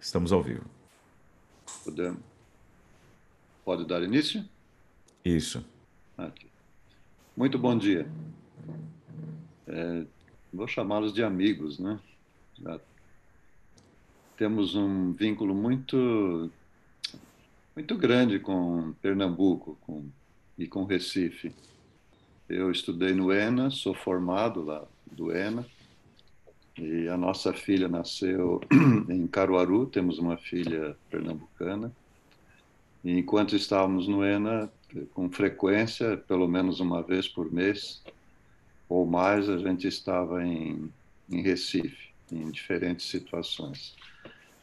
Estamos 0.00 0.32
ao 0.32 0.42
vivo. 0.42 0.64
Podemos. 1.84 2.20
Pode 3.64 3.84
dar 3.84 4.02
início? 4.02 4.44
Isso. 5.24 5.64
Aqui. 6.16 6.46
Muito 7.36 7.58
bom 7.58 7.76
dia. 7.76 8.10
É, 9.66 10.04
vou 10.52 10.66
chamá-los 10.66 11.12
de 11.12 11.22
amigos, 11.22 11.78
né? 11.78 12.00
Já 12.60 12.80
temos 14.36 14.74
um 14.74 15.12
vínculo 15.12 15.54
muito 15.54 16.50
muito 17.76 17.96
grande 17.96 18.40
com 18.40 18.92
Pernambuco 19.00 19.78
com, 19.82 20.08
e 20.56 20.66
com 20.66 20.84
Recife. 20.84 21.54
Eu 22.48 22.70
estudei 22.70 23.12
no 23.12 23.32
ENA, 23.32 23.70
sou 23.70 23.94
formado 23.94 24.64
lá 24.64 24.84
do 25.12 25.30
ENA, 25.30 25.66
e 26.78 27.08
a 27.08 27.16
nossa 27.16 27.52
filha 27.52 27.88
nasceu 27.88 28.60
em 29.10 29.26
Caruaru, 29.26 29.86
temos 29.86 30.18
uma 30.18 30.36
filha 30.36 30.96
pernambucana. 31.10 31.92
E 33.04 33.18
enquanto 33.18 33.56
estávamos 33.56 34.06
no 34.06 34.24
ENA, 34.24 34.70
com 35.12 35.28
frequência, 35.30 36.16
pelo 36.16 36.46
menos 36.46 36.80
uma 36.80 37.02
vez 37.02 37.26
por 37.26 37.52
mês 37.52 38.02
ou 38.88 39.06
mais, 39.06 39.48
a 39.48 39.58
gente 39.58 39.86
estava 39.86 40.44
em, 40.44 40.90
em 41.30 41.42
Recife, 41.42 42.10
em 42.30 42.50
diferentes 42.50 43.06
situações. 43.06 43.94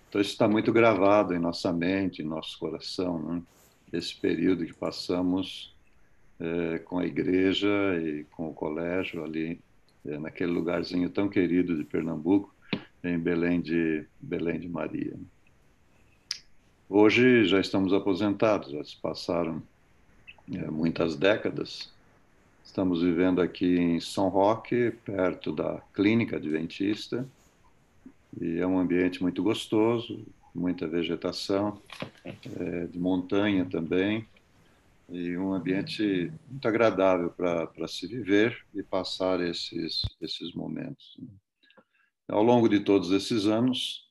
Então, 0.10 0.22
isso 0.22 0.32
está 0.32 0.48
muito 0.48 0.72
gravado 0.72 1.34
em 1.34 1.40
nossa 1.40 1.72
mente, 1.74 2.22
em 2.22 2.26
nosso 2.26 2.58
coração, 2.58 3.20
né? 3.22 3.42
esse 3.92 4.16
período 4.16 4.66
que 4.66 4.74
passamos 4.74 5.74
é, 6.40 6.80
com 6.80 7.00
a 7.00 7.06
igreja 7.06 7.68
e 8.02 8.24
com 8.32 8.50
o 8.50 8.54
colégio 8.54 9.24
ali, 9.24 9.60
naquele 10.06 10.52
lugarzinho 10.52 11.10
tão 11.10 11.28
querido 11.28 11.76
de 11.76 11.84
Pernambuco, 11.84 12.54
em 13.04 13.18
Belém 13.18 13.60
de, 13.60 14.06
Belém 14.20 14.60
de 14.60 14.68
Maria. 14.70 15.14
Hoje 16.88 17.46
já 17.46 17.60
estamos 17.60 17.94
aposentados, 17.94 18.72
já 18.72 18.84
se 18.84 18.96
passaram 18.98 19.62
é, 20.54 20.70
muitas 20.70 21.16
décadas. 21.16 21.92
Estamos 22.64 23.02
vivendo 23.02 23.42
aqui 23.42 23.78
em 23.78 24.00
São 24.00 24.28
Roque, 24.30 24.92
perto 25.04 25.52
da 25.52 25.82
clínica 25.94 26.36
adventista, 26.36 27.28
e 28.40 28.60
é 28.60 28.68
um 28.68 28.78
ambiente 28.78 29.22
muito 29.22 29.42
gostoso, 29.42 30.26
muita 30.54 30.88
vegetação, 30.88 31.80
é, 32.24 32.86
de 32.86 33.00
montanha 33.00 33.66
também, 33.66 34.28
e 35.10 35.38
um 35.38 35.54
ambiente 35.54 36.32
muito 36.50 36.68
agradável 36.68 37.30
para 37.30 37.88
se 37.88 38.08
viver 38.08 38.66
e 38.74 38.82
passar 38.82 39.40
esses, 39.40 40.02
esses 40.22 40.54
momentos. 40.54 41.18
Ao 42.28 42.42
longo 42.42 42.68
de 42.68 42.80
todos 42.80 43.12
esses 43.12 43.46
anos, 43.46 44.10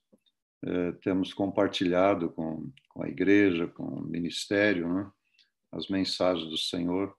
eh, 0.64 0.92
temos 1.02 1.34
compartilhado 1.34 2.30
com, 2.30 2.70
com 2.88 3.02
a 3.02 3.08
igreja, 3.08 3.66
com 3.66 3.84
o 3.84 4.02
ministério, 4.02 4.88
né, 4.88 5.10
as 5.72 5.88
mensagens 5.88 6.48
do 6.48 6.56
Senhor, 6.56 7.14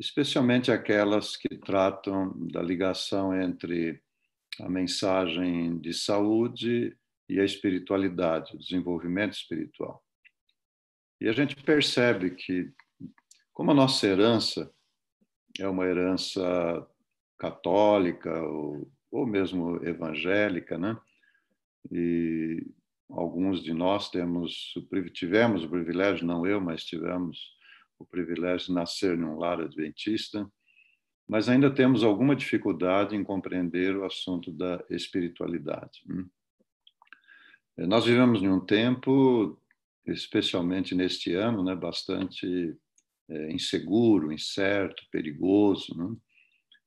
especialmente 0.00 0.72
aquelas 0.72 1.36
que 1.36 1.56
tratam 1.58 2.32
da 2.48 2.62
ligação 2.62 3.38
entre 3.38 4.02
a 4.60 4.68
mensagem 4.68 5.78
de 5.78 5.92
saúde 5.92 6.96
e 7.28 7.38
a 7.38 7.44
espiritualidade, 7.44 8.54
o 8.54 8.58
desenvolvimento 8.58 9.34
espiritual. 9.34 10.02
E 11.20 11.28
a 11.28 11.32
gente 11.32 11.54
percebe 11.54 12.30
que 12.30 12.72
como 13.62 13.70
a 13.70 13.74
nossa 13.74 14.08
herança 14.08 14.74
é 15.56 15.68
uma 15.68 15.86
herança 15.86 16.84
católica 17.38 18.42
ou, 18.42 18.90
ou 19.08 19.24
mesmo 19.24 19.76
evangélica, 19.86 20.76
né? 20.76 20.98
E 21.88 22.66
alguns 23.08 23.62
de 23.62 23.72
nós 23.72 24.10
temos, 24.10 24.74
tivemos 25.14 25.62
o 25.62 25.68
privilégio, 25.68 26.26
não 26.26 26.44
eu, 26.44 26.60
mas 26.60 26.82
tivemos 26.82 27.38
o 28.00 28.04
privilégio 28.04 28.66
de 28.66 28.72
nascer 28.72 29.16
num 29.16 29.38
lar 29.38 29.60
adventista, 29.60 30.44
mas 31.28 31.48
ainda 31.48 31.72
temos 31.72 32.02
alguma 32.02 32.34
dificuldade 32.34 33.14
em 33.14 33.22
compreender 33.22 33.96
o 33.96 34.04
assunto 34.04 34.50
da 34.50 34.84
espiritualidade. 34.90 36.02
Né? 36.04 36.26
Nós 37.86 38.06
vivemos 38.06 38.42
em 38.42 38.48
um 38.48 38.58
tempo, 38.58 39.56
especialmente 40.04 40.96
neste 40.96 41.32
ano, 41.32 41.62
né, 41.62 41.76
bastante 41.76 42.76
é, 43.28 43.52
inseguro, 43.52 44.32
incerto, 44.32 45.02
perigoso, 45.10 45.96
né? 45.96 46.16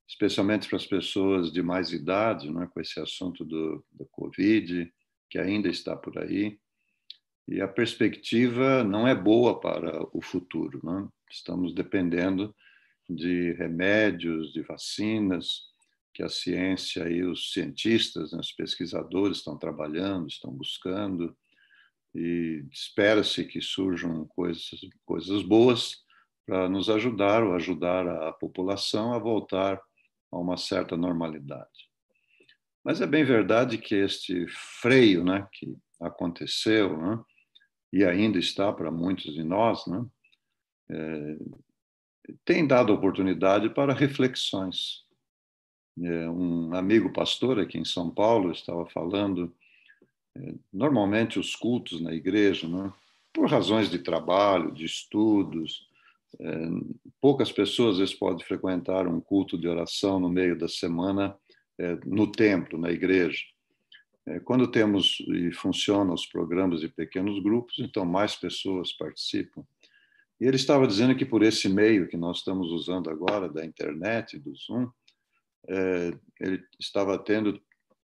especialmente 0.08 0.68
para 0.68 0.78
as 0.78 0.86
pessoas 0.86 1.52
de 1.52 1.62
mais 1.62 1.92
idade, 1.92 2.52
né? 2.52 2.70
com 2.74 2.80
esse 2.80 3.00
assunto 3.00 3.44
do, 3.44 3.84
do 3.92 4.06
Covid, 4.12 4.92
que 5.30 5.40
ainda 5.40 5.68
está 5.68 5.96
por 5.96 6.18
aí. 6.20 6.60
E 7.48 7.62
a 7.62 7.68
perspectiva 7.68 8.84
não 8.84 9.08
é 9.08 9.14
boa 9.14 9.60
para 9.60 10.02
o 10.16 10.22
futuro. 10.22 10.80
Né? 10.84 11.08
Estamos 11.30 11.74
dependendo 11.74 12.56
de 13.10 13.54
remédios, 13.54 14.52
de 14.52 14.62
vacinas, 14.62 15.66
que 16.16 16.24
a 16.24 16.30
ciência 16.30 17.10
e 17.10 17.24
os 17.24 17.52
cientistas, 17.52 18.32
né, 18.32 18.40
os 18.40 18.54
pesquisadores 18.54 19.40
estão 19.40 19.58
trabalhando, 19.58 20.28
estão 20.28 20.50
buscando, 20.50 21.36
e 22.16 22.66
espera-se 22.72 23.44
que 23.44 23.62
surjam 23.62 24.26
coisas, 24.28 24.70
coisas 25.06 25.44
boas, 25.44 26.05
para 26.46 26.70
nos 26.70 26.90
ajudar 26.90 27.44
ou 27.44 27.54
ajudar 27.54 28.08
a 28.08 28.32
população 28.32 29.14
a 29.14 29.20
voltar 29.20 29.82
a 30.32 30.38
uma 30.38 30.58
certa 30.58 30.96
normalidade. 30.96 31.90
Mas 32.84 33.02
é 33.02 33.08
bem 33.08 33.24
verdade 33.24 33.80
que 33.80 33.96
este 33.96 34.46
freio 34.48 35.24
né, 35.24 35.48
que 35.52 35.76
aconteceu, 36.00 36.96
né, 36.98 37.20
e 37.92 38.06
ainda 38.06 38.38
está 38.38 38.72
para 38.72 38.92
muitos 38.92 39.34
de 39.34 39.44
nós, 39.44 39.88
né, 39.88 40.06
é, 40.92 41.38
tem 42.44 42.68
dado 42.68 42.94
oportunidade 42.94 43.70
para 43.70 43.94
reflexões. 43.94 45.04
É, 46.00 46.30
um 46.30 46.76
amigo 46.76 47.12
pastor 47.12 47.60
aqui 47.60 47.78
em 47.78 47.86
São 47.86 48.12
Paulo 48.12 48.52
estava 48.52 48.86
falando, 48.88 49.56
é, 50.38 50.54
normalmente 50.72 51.40
os 51.40 51.56
cultos 51.56 52.02
na 52.02 52.14
igreja, 52.14 52.68
né, 52.68 52.94
por 53.34 53.50
razões 53.50 53.90
de 53.90 53.98
trabalho, 53.98 54.72
de 54.72 54.86
estudos, 54.86 55.90
poucas 57.22 57.52
pessoas 57.52 57.94
às 57.94 58.00
vezes 58.00 58.14
podem 58.14 58.46
frequentar 58.46 59.08
um 59.08 59.22
culto 59.22 59.58
de 59.58 59.68
oração 59.68 60.20
no 60.20 60.30
meio 60.30 60.58
da 60.58 60.68
semana 60.68 61.36
é, 61.78 61.98
no 62.06 62.32
templo, 62.32 62.80
na 62.80 62.90
igreja. 62.90 63.42
É, 64.28 64.40
quando 64.40 64.72
temos 64.72 65.20
e 65.28 65.52
funcionam 65.52 66.14
os 66.14 66.26
programas 66.26 66.82
de 66.82 66.90
pequenos 66.90 67.42
grupos, 67.44 67.76
então 67.80 68.06
mais 68.06 68.36
pessoas 68.36 68.94
participam. 68.94 69.64
E 70.40 70.46
ele 70.46 70.56
estava 70.56 70.88
dizendo 70.88 71.16
que 71.16 71.26
por 71.26 71.44
esse 71.44 71.70
meio 71.70 72.08
que 72.08 72.18
nós 72.18 72.38
estamos 72.38 72.72
usando 72.72 73.10
agora, 73.10 73.48
da 73.48 73.66
internet, 73.66 74.38
do 74.40 74.54
Zoom, 74.56 74.90
ele 76.40 76.62
estava 76.78 77.18
tendo 77.18 77.62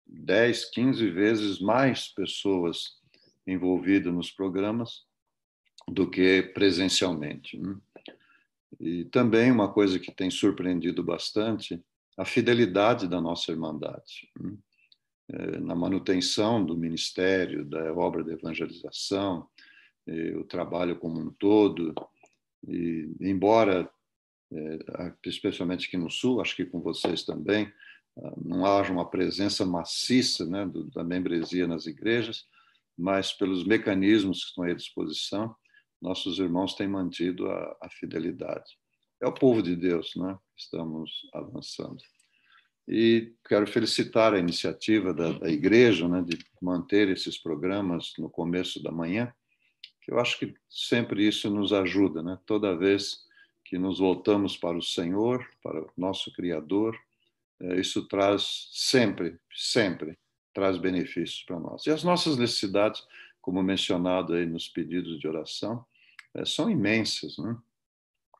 10, 0.06 0.71
15 0.71 1.10
vezes 1.10 1.60
mais 1.60 2.09
pessoas 2.09 3.00
envolvidas 3.47 4.12
nos 4.12 4.31
programas 4.31 5.04
do 5.89 6.09
que 6.09 6.43
presencialmente. 6.54 7.59
Né? 7.59 7.77
E 8.81 9.05
também 9.06 9.50
uma 9.50 9.72
coisa 9.72 9.99
que 9.99 10.12
tem 10.12 10.31
surpreendido 10.31 11.03
bastante, 11.03 11.83
a 12.16 12.25
fidelidade 12.25 13.09
da 13.09 13.21
nossa 13.21 13.50
Irmandade. 13.50 14.28
Né? 14.38 14.56
É, 15.31 15.59
na 15.60 15.75
manutenção 15.75 16.65
do 16.65 16.77
ministério, 16.77 17.65
da 17.65 17.93
obra 17.94 18.22
de 18.22 18.33
evangelização, 18.33 19.49
o 20.37 20.44
trabalho 20.44 20.99
como 20.99 21.21
um 21.21 21.31
todo, 21.31 21.94
e 22.66 23.09
embora, 23.21 23.88
é, 24.53 25.12
especialmente 25.25 25.87
aqui 25.87 25.97
no 25.97 26.10
Sul, 26.10 26.41
acho 26.41 26.56
que 26.56 26.65
com 26.65 26.81
vocês 26.81 27.25
também, 27.25 27.72
ah, 28.19 28.34
não 28.37 28.66
haja 28.66 28.93
uma 28.93 29.09
presença 29.09 29.65
maciça 29.65 30.44
né, 30.47 30.71
da 30.94 31.03
membresia 31.03 31.66
nas 31.66 31.86
igrejas, 31.86 32.45
mas 32.97 33.33
pelos 33.33 33.65
mecanismos 33.65 34.45
que 34.45 34.51
estão 34.51 34.65
à 34.65 34.75
disposição, 34.75 35.54
nossos 36.03 36.39
irmãos 36.39 36.75
têm 36.75 36.89
mantido 36.89 37.49
a, 37.49 37.77
a 37.81 37.89
fidelidade. 37.89 38.77
É 39.21 39.27
o 39.27 39.33
povo 39.33 39.63
de 39.63 39.77
Deus, 39.77 40.15
né? 40.16 40.37
Estamos 40.57 41.28
avançando. 41.33 42.03
E 42.89 43.33
quero 43.47 43.66
felicitar 43.66 44.34
a 44.34 44.39
iniciativa 44.39 45.15
da, 45.15 45.33
da 45.33 45.49
igreja, 45.49 46.09
né, 46.09 46.21
de 46.21 46.37
manter 46.60 47.09
esses 47.09 47.39
programas 47.39 48.13
no 48.19 48.28
começo 48.28 48.83
da 48.83 48.91
manhã, 48.91 49.33
que 50.01 50.10
eu 50.10 50.19
acho 50.19 50.37
que 50.41 50.53
sempre 50.69 51.25
isso 51.27 51.49
nos 51.49 51.72
ajuda, 51.72 52.22
né? 52.22 52.37
Toda 52.45 52.77
vez 52.77 53.21
que 53.65 53.78
nos 53.78 54.01
voltamos 54.01 54.57
para 54.57 54.77
o 54.77 54.83
Senhor, 54.83 55.49
para 55.63 55.81
o 55.81 55.91
nosso 55.97 56.33
Criador, 56.33 56.99
é, 57.60 57.81
isso 57.81 58.09
traz 58.09 58.69
sempre, 58.72 59.39
sempre 59.54 60.19
traz 60.53 60.77
benefícios 60.77 61.45
para 61.45 61.60
nós. 61.60 61.87
E 61.87 61.91
as 61.91 62.03
nossas 62.03 62.37
necessidades, 62.37 63.03
como 63.41 63.63
mencionado 63.63 64.34
aí 64.34 64.45
nos 64.45 64.69
pedidos 64.69 65.21
de 65.21 65.28
oração, 65.28 65.84
são 66.44 66.70
imensas, 66.70 67.36
né? 67.38 67.56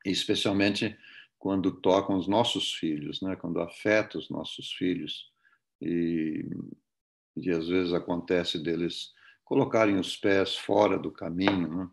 especialmente 0.05 0.97
quando 1.37 1.71
tocam 1.71 2.17
os 2.17 2.27
nossos 2.27 2.73
filhos, 2.73 3.21
né? 3.21 3.35
quando 3.35 3.59
afeta 3.59 4.17
os 4.17 4.29
nossos 4.29 4.71
filhos. 4.71 5.31
E, 5.81 6.45
e 7.37 7.51
às 7.51 7.67
vezes 7.67 7.93
acontece 7.93 8.57
deles 8.61 9.11
colocarem 9.43 9.97
os 9.97 10.15
pés 10.15 10.55
fora 10.55 10.97
do 10.97 11.11
caminho. 11.11 11.67
Né? 11.67 11.89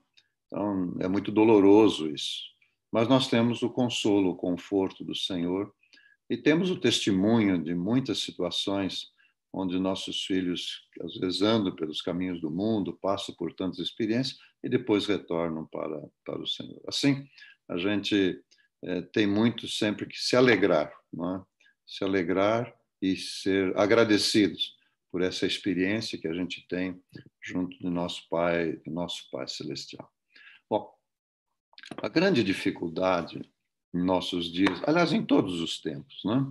Então, 0.46 0.96
é 1.00 1.08
muito 1.08 1.30
doloroso 1.30 2.08
isso. 2.08 2.50
Mas 2.92 3.08
nós 3.08 3.28
temos 3.28 3.62
o 3.62 3.70
consolo, 3.70 4.30
o 4.30 4.36
conforto 4.36 5.04
do 5.04 5.14
Senhor 5.14 5.72
e 6.28 6.36
temos 6.36 6.70
o 6.70 6.80
testemunho 6.80 7.62
de 7.62 7.74
muitas 7.74 8.20
situações 8.20 9.10
onde 9.52 9.78
nossos 9.80 10.24
filhos, 10.24 10.88
às 11.00 11.16
vezes, 11.16 11.42
andam 11.42 11.74
pelos 11.74 12.00
caminhos 12.00 12.40
do 12.40 12.50
mundo, 12.50 12.96
passam 13.00 13.34
por 13.34 13.52
tantas 13.52 13.80
experiências 13.80 14.38
e 14.62 14.68
depois 14.68 15.06
retornam 15.06 15.66
para, 15.66 16.00
para 16.24 16.40
o 16.40 16.46
Senhor. 16.46 16.80
Assim, 16.86 17.26
a 17.68 17.76
gente 17.76 18.42
é, 18.82 19.02
tem 19.02 19.26
muito 19.26 19.68
sempre 19.68 20.06
que 20.06 20.18
se 20.18 20.36
alegrar, 20.36 20.88
é? 20.88 21.40
se 21.86 22.04
alegrar 22.04 22.74
e 23.00 23.16
ser 23.16 23.76
agradecidos 23.76 24.76
por 25.10 25.22
essa 25.22 25.46
experiência 25.46 26.18
que 26.18 26.28
a 26.28 26.34
gente 26.34 26.66
tem 26.68 27.02
junto 27.42 27.76
do 27.78 27.90
nosso 27.90 28.28
Pai, 28.28 28.76
do 28.76 28.90
nosso 28.92 29.28
Pai 29.30 29.48
Celestial. 29.48 30.08
Bom, 30.68 30.92
a 31.96 32.08
grande 32.08 32.44
dificuldade 32.44 33.40
em 33.92 34.04
nossos 34.04 34.52
dias, 34.52 34.80
aliás, 34.84 35.12
em 35.12 35.24
todos 35.24 35.60
os 35.60 35.80
tempos, 35.80 36.20
né, 36.24 36.46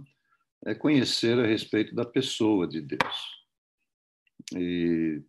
é 0.66 0.76
conhecer 0.76 1.40
a 1.40 1.48
respeito 1.48 1.96
da 1.96 2.06
pessoa 2.06 2.68
de 2.68 2.82
Deus. 2.82 3.46
E 4.56 5.22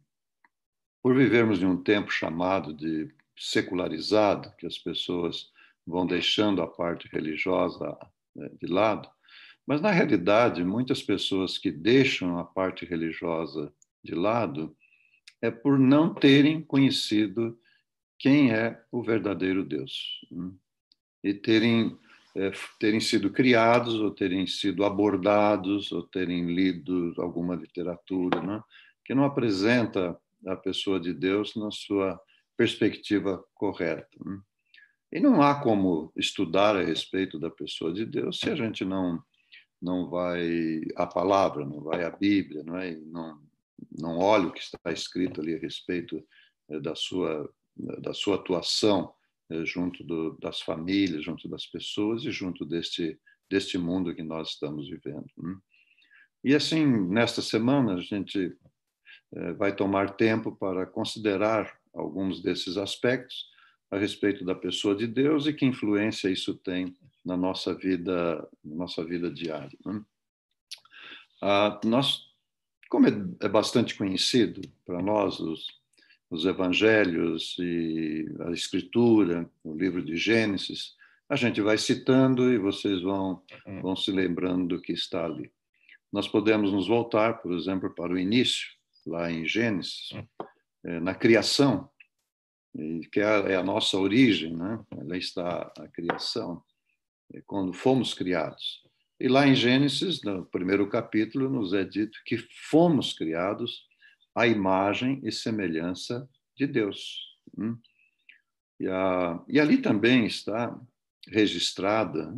por 1.03 1.15
vivermos 1.15 1.63
em 1.63 1.67
um 1.67 1.83
tempo 1.83 2.11
chamado 2.11 2.75
de 2.75 3.09
secularizado, 3.37 4.53
que 4.59 4.67
as 4.67 4.79
pessoas 4.79 5.51
vão 5.87 6.07
deixando 6.07 6.61
a 6.63 6.67
parte 6.67 7.09
religiosa 7.09 7.97
né, 8.35 8.51
de 8.61 8.67
lado, 8.67 9.09
mas 9.67 9.81
na 9.81 9.91
realidade, 9.91 10.65
muitas 10.65 11.03
pessoas 11.03 11.57
que 11.57 11.71
deixam 11.71 12.39
a 12.39 12.45
parte 12.45 12.85
religiosa 12.85 13.73
de 14.03 14.15
lado 14.15 14.77
é 15.41 15.51
por 15.51 15.79
não 15.79 16.13
terem 16.13 16.61
conhecido 16.63 17.59
quem 18.19 18.53
é 18.53 18.83
o 18.93 19.03
verdadeiro 19.03 19.65
Deus 19.65 20.21
né? 20.31 20.51
e 21.23 21.33
terem 21.33 21.97
é, 22.35 22.53
terem 22.79 23.01
sido 23.01 23.31
criados 23.31 23.95
ou 23.95 24.11
terem 24.11 24.47
sido 24.47 24.85
abordados 24.85 25.91
ou 25.91 26.03
terem 26.03 26.47
lido 26.55 27.13
alguma 27.19 27.57
literatura, 27.57 28.41
né? 28.41 28.63
que 29.05 29.15
não 29.15 29.25
apresenta 29.25 30.17
a 30.47 30.57
pessoa 30.57 30.99
de 30.99 31.13
Deus 31.13 31.55
na 31.55 31.71
sua 31.71 32.21
perspectiva 32.57 33.45
correta. 33.55 34.19
Né? 34.25 34.41
E 35.13 35.21
não 35.21 35.43
há 35.43 35.61
como 35.61 36.13
estudar 36.17 36.77
a 36.77 36.83
respeito 36.83 37.39
da 37.39 37.51
pessoa 37.51 37.93
de 37.93 38.05
Deus 38.05 38.39
se 38.39 38.51
a 38.51 38.55
gente 38.55 38.85
não 38.85 39.23
não 39.83 40.11
vai 40.11 40.83
à 40.95 41.07
palavra, 41.07 41.65
não 41.65 41.81
vai 41.81 42.05
à 42.05 42.11
Bíblia, 42.11 42.63
não 42.63 42.77
é? 42.77 42.95
Não 42.97 43.41
não 43.99 44.19
olha 44.19 44.49
o 44.49 44.53
que 44.53 44.61
está 44.61 44.93
escrito 44.93 45.41
ali 45.41 45.55
a 45.55 45.59
respeito 45.59 46.23
eh, 46.69 46.81
da 46.81 46.95
sua 46.95 47.51
da 47.75 48.13
sua 48.13 48.35
atuação 48.35 49.15
eh, 49.51 49.65
junto 49.65 50.05
do, 50.05 50.37
das 50.39 50.61
famílias, 50.61 51.25
junto 51.25 51.49
das 51.49 51.67
pessoas 51.67 52.25
e 52.25 52.31
junto 52.31 52.67
deste 52.67 53.19
deste 53.49 53.79
mundo 53.79 54.15
que 54.15 54.23
nós 54.23 54.51
estamos 54.51 54.89
vivendo. 54.89 55.27
Né? 55.39 55.57
E 56.45 56.55
assim, 56.55 56.87
nesta 57.09 57.43
semana 57.43 57.95
a 57.95 58.01
gente 58.01 58.57
vai 59.57 59.75
tomar 59.75 60.17
tempo 60.17 60.55
para 60.57 60.87
considerar 60.87 61.79
alguns 61.95 62.43
desses 62.43 62.77
aspectos 62.77 63.49
a 63.91 63.99
respeito 63.99 64.45
da 64.45 64.55
pessoa 64.55 64.95
de 64.95 65.07
Deus 65.07 65.47
e 65.47 65.53
que 65.53 65.67
influência 65.67 66.29
isso 66.29 66.55
tem 66.55 66.97
na 67.25 67.37
nossa 67.37 67.75
vida, 67.75 68.49
na 68.65 68.77
nossa 68.77 69.05
vida 69.05 69.31
diária. 69.31 69.77
Né? 69.85 70.01
Ah, 71.43 71.81
nós, 71.85 72.29
como 72.89 73.07
é, 73.07 73.13
é 73.41 73.49
bastante 73.49 73.97
conhecido 73.97 74.61
para 74.87 75.03
nós 75.03 75.41
os, 75.41 75.67
os 76.31 76.45
evangelhos 76.45 77.57
e 77.59 78.27
a 78.41 78.51
escritura, 78.51 79.51
o 79.65 79.75
livro 79.75 80.03
de 80.03 80.17
Gênesis, 80.17 80.95
a 81.29 81.37
gente 81.37 81.61
vai 81.61 81.79
citando 81.79 82.53
e 82.53 82.59
vocês 82.59 83.03
vão, 83.03 83.43
vão 83.83 83.95
se 83.95 84.11
lembrando 84.11 84.77
do 84.77 84.83
que 84.83 84.93
está 84.93 85.25
ali. 85.25 85.51
Nós 86.13 86.27
podemos 86.27 86.73
nos 86.73 86.89
voltar, 86.89 87.35
por 87.35 87.53
exemplo, 87.53 87.91
para 87.95 88.13
o 88.13 88.19
início, 88.19 88.67
lá 89.07 89.31
em 89.31 89.47
Gênesis, 89.47 90.11
uhum. 90.13 90.27
eh, 90.85 91.01
na 91.01 91.15
criação, 91.15 91.91
que 93.13 93.21
é, 93.21 93.53
é 93.53 93.57
a 93.57 93.63
nossa 93.63 93.99
origem, 93.99 94.57
né? 94.57 94.79
Lá 95.05 95.17
está 95.17 95.73
a 95.77 95.89
criação, 95.89 96.63
é 97.35 97.41
quando 97.47 97.73
fomos 97.73 98.15
criados. 98.15 98.83
E 99.19 99.29
lá 99.29 99.47
em 99.47 99.55
Gênesis, 99.55 100.23
no 100.23 100.47
primeiro 100.47 100.89
capítulo, 100.89 101.51
nos 101.51 101.75
é 101.75 101.85
dito 101.85 102.19
que 102.25 102.39
fomos 102.71 103.13
criados 103.13 103.85
à 104.35 104.47
imagem 104.47 105.21
e 105.25 105.33
semelhança 105.33 106.29
de 106.57 106.67
Deus. 106.67 107.19
Hum? 107.59 107.77
E, 108.79 108.89
a, 108.89 109.45
e 109.47 109.61
ali 109.61 109.79
também 109.79 110.25
está 110.25 110.75
registrada 111.29 112.35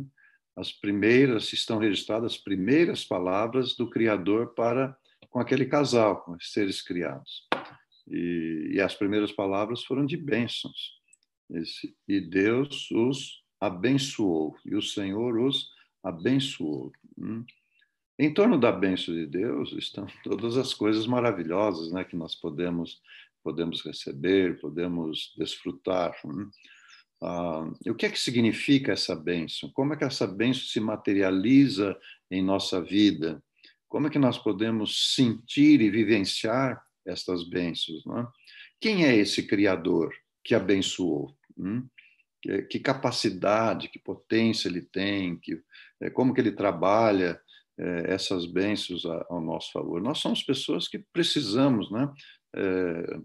as 0.55 0.71
primeiras, 0.71 1.51
estão 1.53 1.77
registradas 1.77 2.33
as 2.33 2.37
primeiras 2.37 3.05
palavras 3.05 3.75
do 3.75 3.89
Criador 3.89 4.53
para 4.53 4.95
com 5.33 5.39
aquele 5.39 5.65
casal, 5.65 6.21
com 6.21 6.33
os 6.33 6.51
seres 6.51 6.79
criados. 6.83 7.47
E, 8.07 8.73
e 8.73 8.79
as 8.79 8.93
primeiras 8.93 9.31
palavras 9.31 9.83
foram 9.83 10.05
de 10.05 10.15
bênçãos. 10.15 10.93
Esse, 11.49 11.95
e 12.07 12.21
Deus 12.21 12.91
os 12.91 13.41
abençoou, 13.59 14.55
e 14.63 14.75
o 14.75 14.81
Senhor 14.81 15.39
os 15.39 15.71
abençoou. 16.03 16.91
Hum? 17.17 17.43
Em 18.19 18.31
torno 18.31 18.59
da 18.59 18.71
bênção 18.71 19.11
de 19.15 19.25
Deus 19.25 19.71
estão 19.73 20.05
todas 20.23 20.55
as 20.55 20.71
coisas 20.71 21.07
maravilhosas 21.07 21.91
né, 21.91 22.03
que 22.03 22.15
nós 22.15 22.35
podemos, 22.35 23.01
podemos 23.43 23.83
receber, 23.83 24.59
podemos 24.59 25.33
desfrutar. 25.35 26.15
Hum? 26.23 26.47
Ah, 27.23 27.71
o 27.87 27.95
que 27.95 28.05
é 28.05 28.09
que 28.09 28.19
significa 28.19 28.91
essa 28.91 29.15
bênção? 29.15 29.71
Como 29.71 29.93
é 29.93 29.97
que 29.97 30.03
essa 30.03 30.27
bênção 30.27 30.63
se 30.63 30.79
materializa 30.79 31.97
em 32.29 32.43
nossa 32.43 32.79
vida? 32.79 33.41
Como 33.93 34.07
é 34.07 34.09
que 34.09 34.17
nós 34.17 34.39
podemos 34.39 35.13
sentir 35.13 35.79
e 35.79 35.91
vivenciar 35.91 36.83
estas 37.05 37.47
bênçãos. 37.47 38.03
É? 38.07 38.27
Quem 38.81 39.05
é 39.05 39.15
esse 39.15 39.43
Criador 39.43 40.11
que 40.43 40.55
abençoou? 40.55 41.37
Hum? 41.55 41.87
Que, 42.41 42.63
que, 42.63 42.79
capacidade, 42.79 43.89
que 43.89 43.99
potência 43.99 44.67
ele 44.67 44.81
tem, 44.81 45.37
que, 45.37 45.61
é, 46.01 46.09
como 46.09 46.33
que 46.33 46.41
ele 46.41 46.53
trabalha 46.53 47.39
é, 47.77 48.13
essas 48.13 48.47
bênçãos 48.47 49.05
ao 49.05 49.39
nosso 49.39 49.71
favor. 49.71 50.01
Nós 50.01 50.17
somos 50.17 50.41
pessoas 50.41 50.87
que 50.87 50.97
precisamos, 51.13 51.91
né, 51.91 52.11
é, 52.55 53.19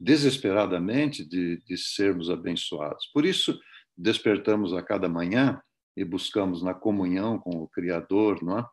desesperadamente, 0.00 1.24
de, 1.24 1.62
de 1.64 1.76
sermos 1.76 2.28
abençoados. 2.28 3.06
Por 3.14 3.24
isso, 3.24 3.56
despertamos 3.96 4.74
a 4.74 4.82
cada 4.82 5.08
manhã 5.08 5.62
e 5.96 6.04
buscamos 6.04 6.60
na 6.60 6.74
comunhão 6.74 7.38
com 7.38 7.62
o 7.62 7.68
Criador, 7.68 8.42
não 8.42 8.58
é? 8.58 8.66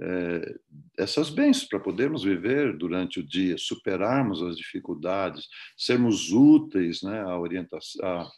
É, 0.00 0.54
essas 0.98 1.28
bênçãos 1.28 1.68
para 1.68 1.80
podermos 1.80 2.24
viver 2.24 2.76
durante 2.76 3.20
o 3.20 3.26
dia, 3.26 3.56
superarmos 3.58 4.42
as 4.42 4.56
dificuldades, 4.56 5.46
sermos 5.76 6.32
úteis 6.32 7.02
né, 7.02 7.20
à 7.20 7.38
orientação, 7.38 8.28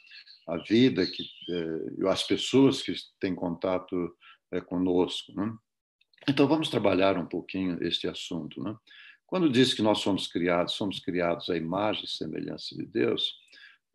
à, 0.49 0.57
vida, 0.69 1.07
que, 1.07 1.23
é, 1.23 2.09
às 2.09 2.23
pessoas 2.25 2.83
que 2.83 2.93
têm 3.21 3.35
contato 3.35 4.15
é, 4.53 4.61
conosco. 4.61 5.33
Né? 5.35 5.53
Então, 6.29 6.49
vamos 6.49 6.69
trabalhar 6.69 7.17
um 7.17 7.27
pouquinho 7.27 7.83
este 7.83 8.09
assunto. 8.09 8.63
Né? 8.63 8.75
Quando 9.27 9.51
diz 9.51 9.73
que 9.75 9.83
nós 9.83 9.99
somos 9.99 10.27
criados, 10.27 10.75
somos 10.75 10.99
criados 10.99 11.49
à 11.51 11.57
imagem 11.57 12.05
e 12.05 12.09
semelhança 12.09 12.75
de 12.77 12.85
Deus, 12.85 13.33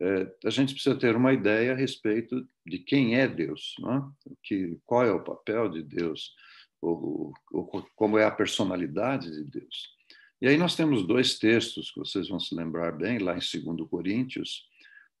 é, 0.02 0.34
a 0.46 0.50
gente 0.50 0.72
precisa 0.72 0.96
ter 0.96 1.14
uma 1.14 1.34
ideia 1.34 1.72
a 1.72 1.76
respeito 1.76 2.48
de 2.66 2.78
quem 2.78 3.16
é 3.16 3.28
Deus, 3.28 3.74
né? 3.80 4.02
que, 4.42 4.78
qual 4.86 5.04
é 5.04 5.12
o 5.12 5.22
papel 5.22 5.68
de 5.68 5.82
Deus 5.82 6.34
ou, 6.80 7.32
ou, 7.52 7.66
como 7.94 8.18
é 8.18 8.24
a 8.24 8.30
personalidade 8.30 9.30
de 9.30 9.44
Deus. 9.44 9.94
E 10.40 10.48
aí 10.48 10.56
nós 10.56 10.74
temos 10.74 11.06
dois 11.06 11.38
textos 11.38 11.90
que 11.90 11.98
vocês 11.98 12.28
vão 12.28 12.40
se 12.40 12.54
lembrar 12.54 12.92
bem, 12.92 13.18
lá 13.18 13.36
em 13.36 13.40
2 13.64 13.88
Coríntios 13.88 14.66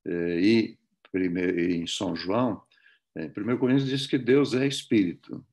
eh, 0.06 0.40
e 0.40 0.78
em 1.14 1.86
São 1.86 2.16
João. 2.16 2.62
Eh, 3.14 3.30
1 3.36 3.58
Coríntios 3.58 3.88
diz 3.88 4.06
que 4.06 4.16
Deus 4.16 4.54
é 4.54 4.66
espírito. 4.66 5.44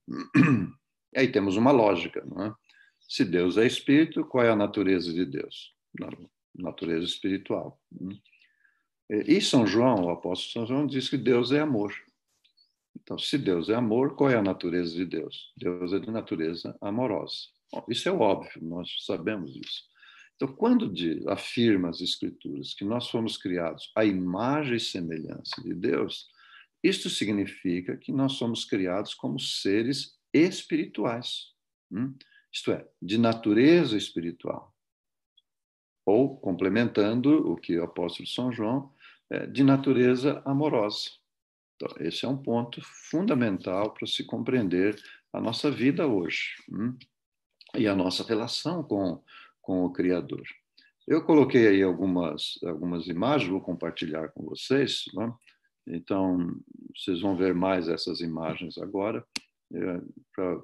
E 1.16 1.20
aí 1.20 1.30
temos 1.30 1.56
uma 1.56 1.72
lógica, 1.72 2.24
não 2.26 2.46
é? 2.46 2.56
Se 3.00 3.24
Deus 3.24 3.58
é 3.58 3.66
espírito, 3.66 4.26
qual 4.26 4.44
é 4.44 4.50
a 4.50 4.56
natureza 4.56 5.12
de 5.14 5.26
Deus? 5.26 5.74
Natureza 6.54 7.06
espiritual. 7.06 7.82
E 9.10 9.40
São 9.40 9.66
João, 9.66 10.04
o 10.04 10.10
apóstolo 10.10 10.52
São 10.52 10.68
João, 10.68 10.86
diz 10.86 11.10
que 11.10 11.18
Deus 11.18 11.54
é 11.54 11.62
amor. 11.62 11.94
Então, 13.02 13.18
se 13.18 13.38
Deus 13.38 13.70
é 13.70 13.76
amor, 13.76 14.16
qual 14.16 14.30
é 14.30 14.36
a 14.36 14.42
natureza 14.42 14.94
de 14.94 15.06
Deus? 15.06 15.54
Deus 15.56 15.94
é 15.94 16.00
de 16.00 16.10
natureza 16.10 16.76
amorosa. 16.82 17.36
Bom, 17.72 17.86
isso 17.90 18.10
é 18.10 18.12
óbvio, 18.12 18.64
nós 18.64 18.90
sabemos 19.06 19.56
isso. 19.56 19.84
Então, 20.36 20.54
quando 20.56 20.92
afirma 21.28 21.90
as 21.90 22.02
Escrituras 22.02 22.74
que 22.74 22.86
nós 22.86 23.10
fomos 23.10 23.38
criados 23.38 23.92
à 23.96 24.06
imagem 24.06 24.76
e 24.76 24.80
semelhança 24.80 25.62
de 25.62 25.74
Deus, 25.74 26.28
isto 26.84 27.10
significa 27.10 27.98
que 27.98 28.12
nós 28.12 28.34
somos 28.34 28.64
criados 28.64 29.14
como 29.14 29.40
seres 29.40 30.18
espirituais, 30.34 31.54
hum? 31.92 32.14
isto 32.52 32.72
é, 32.72 32.88
de 33.02 33.18
natureza 33.18 33.98
espiritual. 33.98 34.74
ou 36.06 36.38
complementando 36.40 37.52
o 37.52 37.58
que 37.58 37.78
o 37.78 37.84
apóstolo 37.84 38.28
São 38.30 38.50
João, 38.50 38.94
é, 39.30 39.46
de 39.46 39.62
natureza 39.62 40.42
amorosa. 40.46 41.10
Então, 41.78 41.96
esse 42.00 42.26
é 42.26 42.28
um 42.28 42.38
ponto 42.38 42.82
fundamental 43.10 43.94
para 43.94 44.08
se 44.08 44.24
compreender 44.26 45.00
a 45.32 45.40
nossa 45.40 45.70
vida 45.70 46.08
hoje 46.08 46.56
hum? 46.72 46.98
e 47.76 47.88
a 47.88 47.96
nossa 47.96 48.24
relação 48.24 48.84
com, 48.84 49.24
com 49.62 49.86
o 49.86 49.94
Criador. 49.94 50.44
Eu 51.08 51.24
coloquei 51.24 51.68
aí 51.68 51.84
algumas, 51.84 52.60
algumas 52.66 53.08
imagens, 53.08 53.50
vou 53.50 53.62
compartilhar 53.62 54.30
com 54.30 54.44
vocês. 54.44 55.04
Né? 55.14 55.32
Então, 55.88 56.60
vocês 56.96 57.22
vão 57.22 57.38
ver 57.38 57.54
mais 57.54 57.88
essas 57.88 58.22
imagens 58.22 58.78
agora, 58.80 59.24
é, 59.72 60.02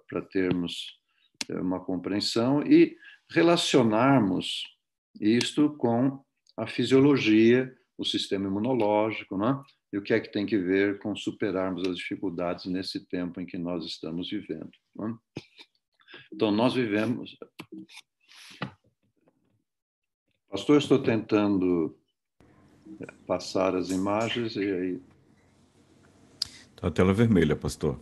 para 0.09 0.21
termos 0.23 0.99
é, 1.47 1.53
uma 1.59 1.79
compreensão 1.79 2.63
e 2.63 2.97
relacionarmos 3.29 4.63
isto 5.21 5.75
com 5.77 6.23
a 6.57 6.65
fisiologia, 6.65 7.73
o 7.97 8.03
sistema 8.03 8.47
imunológico, 8.47 9.37
né? 9.37 9.61
E 9.93 9.97
o 9.97 10.01
que 10.01 10.11
é 10.11 10.19
que 10.19 10.31
tem 10.31 10.43
que 10.43 10.57
ver 10.57 10.97
com 10.97 11.15
superarmos 11.15 11.87
as 11.87 11.97
dificuldades 11.97 12.65
nesse 12.65 12.99
tempo 12.99 13.39
em 13.39 13.45
que 13.45 13.59
nós 13.59 13.85
estamos 13.85 14.27
vivendo. 14.27 14.71
Né? 14.95 15.15
Então, 16.33 16.51
nós 16.51 16.73
vivemos. 16.73 17.37
Pastor, 20.49 20.79
estou 20.79 20.97
tentando 20.97 21.95
passar 23.27 23.75
as 23.75 23.91
imagens 23.91 24.55
e 24.55 24.71
aí. 24.71 25.01
Está 26.71 26.87
a 26.87 26.91
tela 26.91 27.13
vermelha, 27.13 27.55
pastor. 27.55 27.99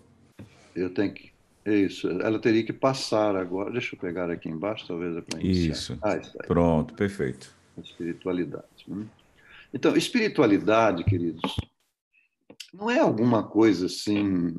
Eu 0.74 0.94
tenho 0.94 1.14
que. 1.14 1.30
Isso, 1.66 2.10
ela 2.10 2.40
teria 2.40 2.64
que 2.64 2.74
passar 2.74 3.36
agora. 3.36 3.70
Deixa 3.70 3.96
eu 3.96 4.00
pegar 4.00 4.32
aqui 4.32 4.48
embaixo, 4.48 4.88
talvez 4.88 5.16
é 5.18 5.22
para 5.22 5.42
iniciar. 5.42 5.74
Isso. 5.74 6.00
Ah, 6.02 6.18
Pronto, 6.48 6.94
perfeito. 6.94 7.54
Espiritualidade. 7.78 8.86
Né? 8.88 9.06
Então, 9.74 9.96
espiritualidade, 9.96 11.04
queridos, 11.04 11.56
não 12.74 12.90
é 12.90 13.00
alguma 13.00 13.44
coisa 13.44 13.86
assim, 13.86 14.56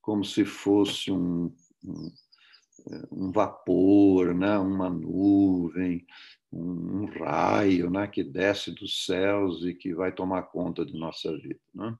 como 0.00 0.24
se 0.24 0.44
fosse 0.44 1.10
um, 1.10 1.54
um, 1.84 2.12
um 3.10 3.32
vapor, 3.32 4.34
né? 4.34 4.58
uma 4.58 4.88
nuvem, 4.88 6.06
um, 6.52 7.02
um, 7.02 7.06
raio 7.06 7.90
né? 7.90 8.06
que 8.06 8.22
desce 8.22 8.70
dos 8.72 9.04
céus 9.04 9.64
e 9.64 9.74
que 9.74 9.94
vai 9.94 10.12
tomar 10.12 10.42
conta 10.44 10.84
de 10.84 10.98
nossa 10.98 11.36
vida. 11.38 11.60
Né? 11.74 11.96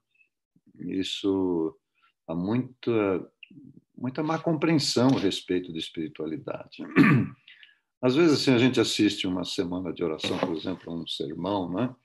Isso 0.79 1.77
há 2.27 2.35
muita 2.35 3.31
muita 4.01 4.23
má 4.23 4.39
compreensão 4.39 5.15
a 5.15 5.19
respeito 5.19 5.71
de 5.71 5.77
espiritualidade. 5.77 6.83
Às 8.01 8.15
vezes, 8.15 8.41
assim, 8.41 8.51
a 8.51 8.57
gente 8.57 8.79
assiste 8.79 9.27
uma 9.27 9.45
semana 9.45 9.93
de 9.93 10.03
oração, 10.03 10.35
por 10.39 10.55
exemplo, 10.55 10.91
um 10.91 11.05
sermão, 11.05 11.71
né? 11.71 11.95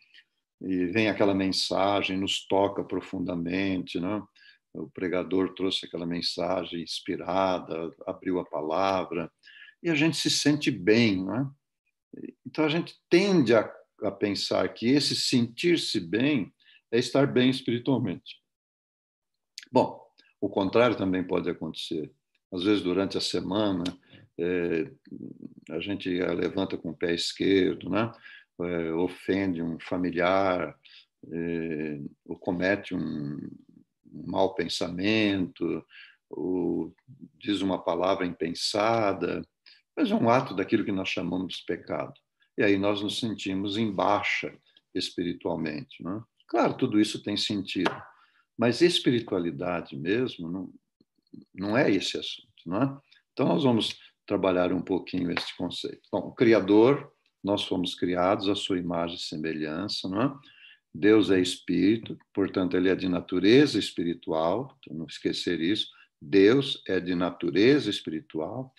E 0.61 0.87
vem 0.87 1.09
aquela 1.09 1.35
mensagem, 1.35 2.17
nos 2.17 2.47
toca 2.47 2.83
profundamente, 2.83 4.01
né? 4.01 4.23
O 4.73 4.91
pregador 4.91 5.55
trouxe 5.55 5.87
aquela 5.87 6.07
mensagem 6.07 6.83
inspirada, 6.83 7.95
abriu 8.07 8.39
a 8.39 8.45
palavra, 8.45 9.31
e 9.83 9.89
a 9.89 9.95
gente 9.95 10.17
se 10.17 10.31
sente 10.31 10.71
bem, 10.71 11.25
né? 11.25 11.51
Então 12.47 12.65
a 12.65 12.69
gente 12.69 12.95
tende 13.09 13.55
a, 13.55 13.71
a 14.03 14.11
pensar 14.11 14.69
que 14.73 14.89
esse 14.89 15.15
sentir-se 15.15 16.01
bem 16.01 16.53
é 16.91 16.99
estar 16.99 17.27
bem 17.27 17.51
espiritualmente. 17.51 18.41
Bom, 19.71 20.01
o 20.41 20.49
contrário 20.49 20.97
também 20.97 21.25
pode 21.25 21.49
acontecer. 21.51 22.13
Às 22.53 22.63
vezes, 22.63 22.83
durante 22.83 23.19
a 23.19 23.21
semana, 23.21 23.85
é, 24.39 24.91
a 25.71 25.81
gente 25.81 26.09
levanta 26.09 26.77
com 26.77 26.91
o 26.91 26.97
pé 26.97 27.15
esquerdo, 27.15 27.91
né? 27.91 28.13
É, 28.61 28.93
ofende 28.93 29.63
um 29.63 29.79
familiar, 29.79 30.75
é, 31.31 32.01
ou 32.25 32.39
comete 32.39 32.95
um, 32.95 33.37
um 34.13 34.31
mau 34.31 34.55
pensamento, 34.55 35.85
ou 36.31 36.95
diz 37.39 37.61
uma 37.61 37.83
palavra 37.83 38.27
impensada, 38.27 39.43
mas 39.97 40.11
é 40.11 40.15
um 40.15 40.29
ato 40.29 40.55
daquilo 40.55 40.85
que 40.85 40.93
nós 40.93 41.09
chamamos 41.09 41.55
de 41.55 41.65
pecado. 41.67 42.15
E 42.59 42.63
aí 42.63 42.79
nós 42.79 43.03
nos 43.03 43.19
sentimos 43.19 43.77
em 43.77 43.93
baixa 43.93 44.55
espiritualmente. 44.95 46.03
Né? 46.03 46.23
Claro, 46.49 46.75
tudo 46.75 47.01
isso 47.01 47.23
tem 47.23 47.37
sentido. 47.37 47.91
Mas 48.59 48.81
espiritualidade 48.81 49.97
mesmo 49.97 50.51
não, 50.51 50.73
não 51.55 51.77
é 51.77 51.91
esse 51.91 52.19
assunto, 52.19 52.49
não 52.65 52.83
é? 52.83 52.99
Então 53.33 53.47
nós 53.49 53.65
vamos 53.65 53.99
trabalhar 54.27 54.73
um 54.73 54.81
pouquinho 54.81 55.31
este 55.31 55.55
conceito. 55.57 56.01
Bom, 56.11 56.21
o 56.21 56.35
Criador, 56.35 57.13
nós 57.47 57.65
fomos 57.65 57.95
criados 57.95 58.49
à 58.49 58.55
sua 58.55 58.79
imagem 58.79 59.17
e 59.17 59.21
semelhança, 59.21 60.09
não 60.09 60.23
é? 60.23 60.33
Deus 60.95 61.31
é 61.31 61.39
espírito, 61.39 62.19
portanto 62.33 62.77
ele 62.77 62.89
é 62.89 62.95
de 62.95 63.09
natureza 63.09 63.79
espiritual, 63.79 64.77
então 64.79 64.97
não 64.97 65.07
esquecer 65.07 65.61
isso. 65.61 65.89
Deus 66.21 66.83
é 66.87 66.99
de 66.99 67.15
natureza 67.15 67.91
espiritual. 67.91 68.73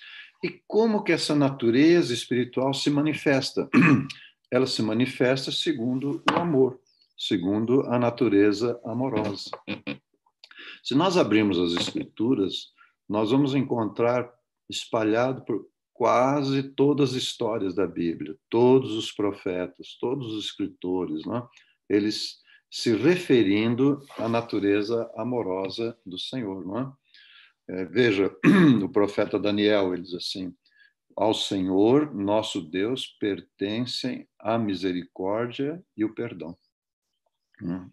E 0.44 0.50
como 0.68 1.04
que 1.04 1.12
essa 1.12 1.36
natureza 1.36 2.14
espiritual 2.14 2.74
se 2.74 2.90
manifesta? 2.90 3.70
Ela 4.52 4.66
se 4.66 4.82
manifesta 4.82 5.52
segundo 5.52 6.24
o 6.32 6.36
amor 6.36 6.80
segundo 7.18 7.82
a 7.88 7.98
natureza 7.98 8.80
amorosa. 8.86 9.50
Se 10.84 10.94
nós 10.94 11.18
abrirmos 11.18 11.58
as 11.58 11.74
Escrituras, 11.74 12.68
nós 13.10 13.32
vamos 13.32 13.56
encontrar 13.56 14.32
espalhado 14.70 15.44
por 15.44 15.66
quase 15.98 16.62
todas 16.62 17.10
as 17.10 17.16
histórias 17.16 17.74
da 17.74 17.88
Bíblia, 17.88 18.38
todos 18.52 18.94
os 18.94 19.12
profetas, 19.12 19.98
todos 20.00 20.32
os 20.36 20.46
escritores, 20.46 21.26
né? 21.26 21.42
eles 21.90 22.38
se 22.70 22.96
referindo 22.96 24.06
à 24.16 24.30
natureza 24.30 25.12
amorosa 25.16 25.98
do 26.06 26.20
Senhor. 26.20 26.64
Não 26.64 26.80
é? 26.80 26.94
É, 27.70 27.86
veja, 27.86 28.32
o 28.84 28.90
profeta 28.90 29.40
Daniel, 29.40 29.92
ele 29.92 30.04
diz 30.04 30.14
assim: 30.14 30.56
Ao 31.16 31.34
Senhor, 31.34 32.14
nosso 32.14 32.62
Deus, 32.62 33.08
pertencem 33.20 34.28
a 34.40 34.60
misericórdia 34.60 35.84
e 35.96 36.06
o 36.06 36.14
perdão. 36.14 36.56
Hum. 37.60 37.90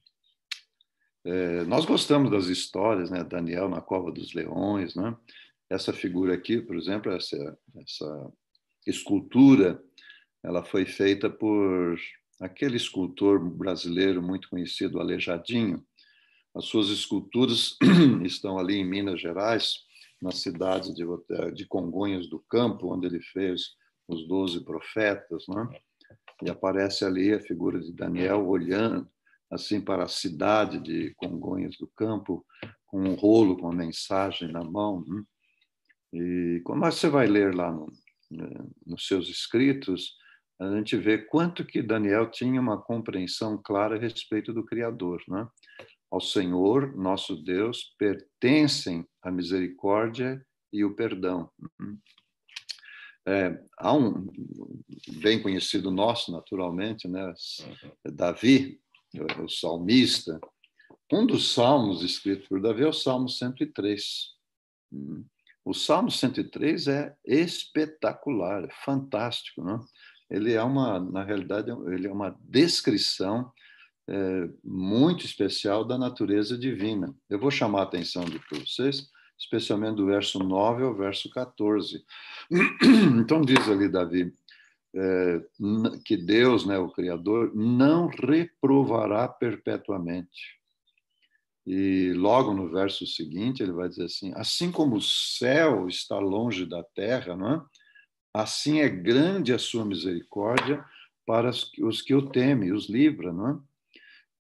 É, 1.25 1.65
nós 1.65 1.87
gostamos 1.87 2.31
das 2.31 2.49
histórias, 2.49 3.11
né? 3.11 3.25
Daniel 3.25 3.67
na 3.67 3.81
cova 3.81 4.13
dos 4.13 4.35
leões, 4.35 4.95
né? 4.95 5.17
Essa 5.71 5.93
figura 5.93 6.35
aqui, 6.35 6.61
por 6.61 6.77
exemplo, 6.77 7.13
essa, 7.13 7.59
essa 7.77 8.33
escultura, 8.87 9.83
ela 10.43 10.65
foi 10.65 10.85
feita 10.85 11.31
por 11.31 11.99
aquele 12.41 12.77
escultor 12.77 13.39
brasileiro 13.39 14.23
muito 14.23 14.49
conhecido, 14.49 15.01
Aleijadinho. 15.01 15.85
As 16.55 16.67
suas 16.67 16.89
esculturas 16.89 17.77
estão 18.25 18.59
ali 18.59 18.77
em 18.77 18.85
Minas 18.85 19.21
Gerais, 19.21 19.85
na 20.21 20.31
cidade 20.31 20.95
de, 20.95 21.05
de 21.55 21.67
Congonhas 21.67 22.29
do 22.29 22.39
Campo, 22.49 22.95
onde 22.95 23.07
ele 23.07 23.21
fez 23.21 23.75
os 24.09 24.27
doze 24.27 24.65
profetas, 24.65 25.45
né? 25.49 25.69
E 26.43 26.51
aparece 26.51 27.05
ali 27.05 27.33
a 27.33 27.41
figura 27.41 27.81
de 27.81 27.93
Daniel 27.93 28.47
olhando, 28.47 29.09
assim 29.51 29.81
para 29.81 30.05
a 30.05 30.09
cidade 30.09 30.81
de 30.81 31.15
Congonhas 31.17 31.77
do 31.79 31.87
Campo, 31.97 32.45
com 32.87 33.01
um 33.01 33.15
rolo 33.15 33.57
com 33.57 33.71
a 33.71 33.75
mensagem 33.75 34.51
na 34.51 34.63
mão. 34.63 35.05
Né? 35.07 35.23
E 36.15 36.61
quando 36.65 36.81
você 36.81 37.09
vai 37.09 37.27
ler 37.27 37.53
lá 37.55 37.73
no, 37.73 37.93
né, 38.31 38.49
nos 38.87 39.07
seus 39.07 39.29
escritos, 39.29 40.15
a 40.61 40.71
gente 40.77 40.97
vê 40.97 41.19
quanto 41.19 41.65
que 41.65 41.83
Daniel 41.83 42.31
tinha 42.31 42.61
uma 42.61 42.81
compreensão 42.81 43.61
clara 43.61 43.97
a 43.97 43.99
respeito 43.99 44.53
do 44.53 44.65
Criador. 44.65 45.21
Né? 45.27 45.47
Ao 46.11 46.21
Senhor, 46.21 46.97
nosso 46.97 47.35
Deus, 47.43 47.93
pertencem 47.99 49.05
a 49.21 49.31
misericórdia 49.33 50.41
e 50.73 50.85
o 50.85 50.95
perdão. 50.95 51.51
É, 53.27 53.59
há 53.79 53.93
um 53.93 54.31
bem 55.21 55.43
conhecido 55.43 55.91
nosso, 55.91 56.31
naturalmente, 56.31 57.09
né? 57.09 57.33
Davi, 58.05 58.79
o 59.43 59.49
salmista, 59.49 60.39
um 61.13 61.27
dos 61.27 61.53
salmos 61.53 62.03
escritos 62.03 62.47
por 62.49 62.61
Davi 62.61 62.83
é 62.83 62.89
o 62.89 62.93
Salmo 62.93 63.29
103. 63.29 64.35
Hum. 64.93 65.25
O 65.65 65.73
Salmo 65.73 66.11
103 66.11 66.89
é 66.89 67.17
espetacular, 67.25 68.65
é 68.65 68.71
fantástico, 68.85 69.63
não? 69.63 69.85
Ele 70.31 70.53
é 70.53 70.63
uma, 70.63 71.01
na 71.01 71.23
realidade, 71.23 71.71
ele 71.87 72.07
é 72.07 72.13
uma 72.13 72.37
descrição 72.41 73.51
é, 74.09 74.49
muito 74.63 75.25
especial 75.25 75.85
da 75.85 75.97
natureza 75.97 76.59
divina. 76.59 77.15
Eu 77.31 77.39
vou 77.39 77.51
chamar 77.51 77.81
a 77.81 77.85
atenção 77.85 78.25
de 78.25 78.41
vocês, 78.51 79.09
especialmente 79.39 79.97
do 79.97 80.07
verso 80.07 80.39
9 80.39 80.83
ao 80.83 80.95
verso 80.95 81.31
14. 81.31 82.05
Então 83.21 83.41
diz 83.41 83.69
ali 83.69 83.89
Davi: 83.89 84.35
é, 84.95 85.43
que 86.05 86.17
Deus, 86.17 86.67
né, 86.67 86.79
o 86.79 86.91
Criador, 86.91 87.55
não 87.55 88.07
reprovará 88.07 89.27
perpetuamente. 89.29 90.59
E 91.67 92.13
logo 92.13 92.53
no 92.53 92.71
verso 92.71 93.07
seguinte 93.07 93.63
ele 93.63 93.73
vai 93.73 93.89
dizer 93.89 94.05
assim: 94.05 94.33
assim 94.35 94.71
como 94.71 94.97
o 94.97 95.01
céu 95.01 95.89
está 95.89 96.19
longe 96.19 96.67
da 96.67 96.83
terra, 96.83 97.37
não 97.37 97.55
é? 97.55 97.63
assim 98.35 98.81
é 98.81 98.89
grande 98.89 99.53
a 99.53 99.59
sua 99.59 99.85
misericórdia 99.85 100.85
para 101.27 101.49
os 101.51 102.03
que 102.03 102.15
o 102.15 102.31
temem, 102.31 102.73
os 102.73 102.91
livra, 102.91 103.33
não 103.33 103.49
é? 103.49 103.59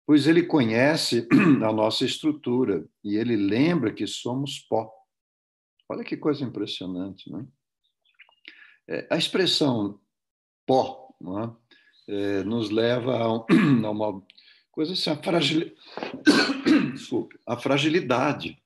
Pois 0.04 0.26
ele 0.26 0.42
conhece 0.42 1.28
a 1.64 1.72
nossa 1.72 2.04
estrutura 2.04 2.84
e 3.04 3.16
ele 3.16 3.36
lembra 3.36 3.92
que 3.92 4.06
somos 4.06 4.58
pó. 4.58 4.90
Olha 5.88 6.02
que 6.02 6.16
coisa 6.16 6.42
impressionante, 6.42 7.30
não 7.30 7.40
é? 8.88 8.96
é 8.96 9.06
a 9.10 9.16
expressão 9.16 10.00
pó 10.66 11.02
não 11.22 11.42
é? 11.42 11.52
É, 12.08 12.44
nos 12.44 12.70
leva 12.70 13.16
a, 13.16 13.26
a, 13.86 13.90
uma 13.90 14.22
coisa 14.72 14.92
assim, 14.92 15.10
a, 15.10 15.16
fragil... 15.16 15.72
Desculpe, 17.02 17.36
a 17.44 17.56
fragilidade, 17.56 18.62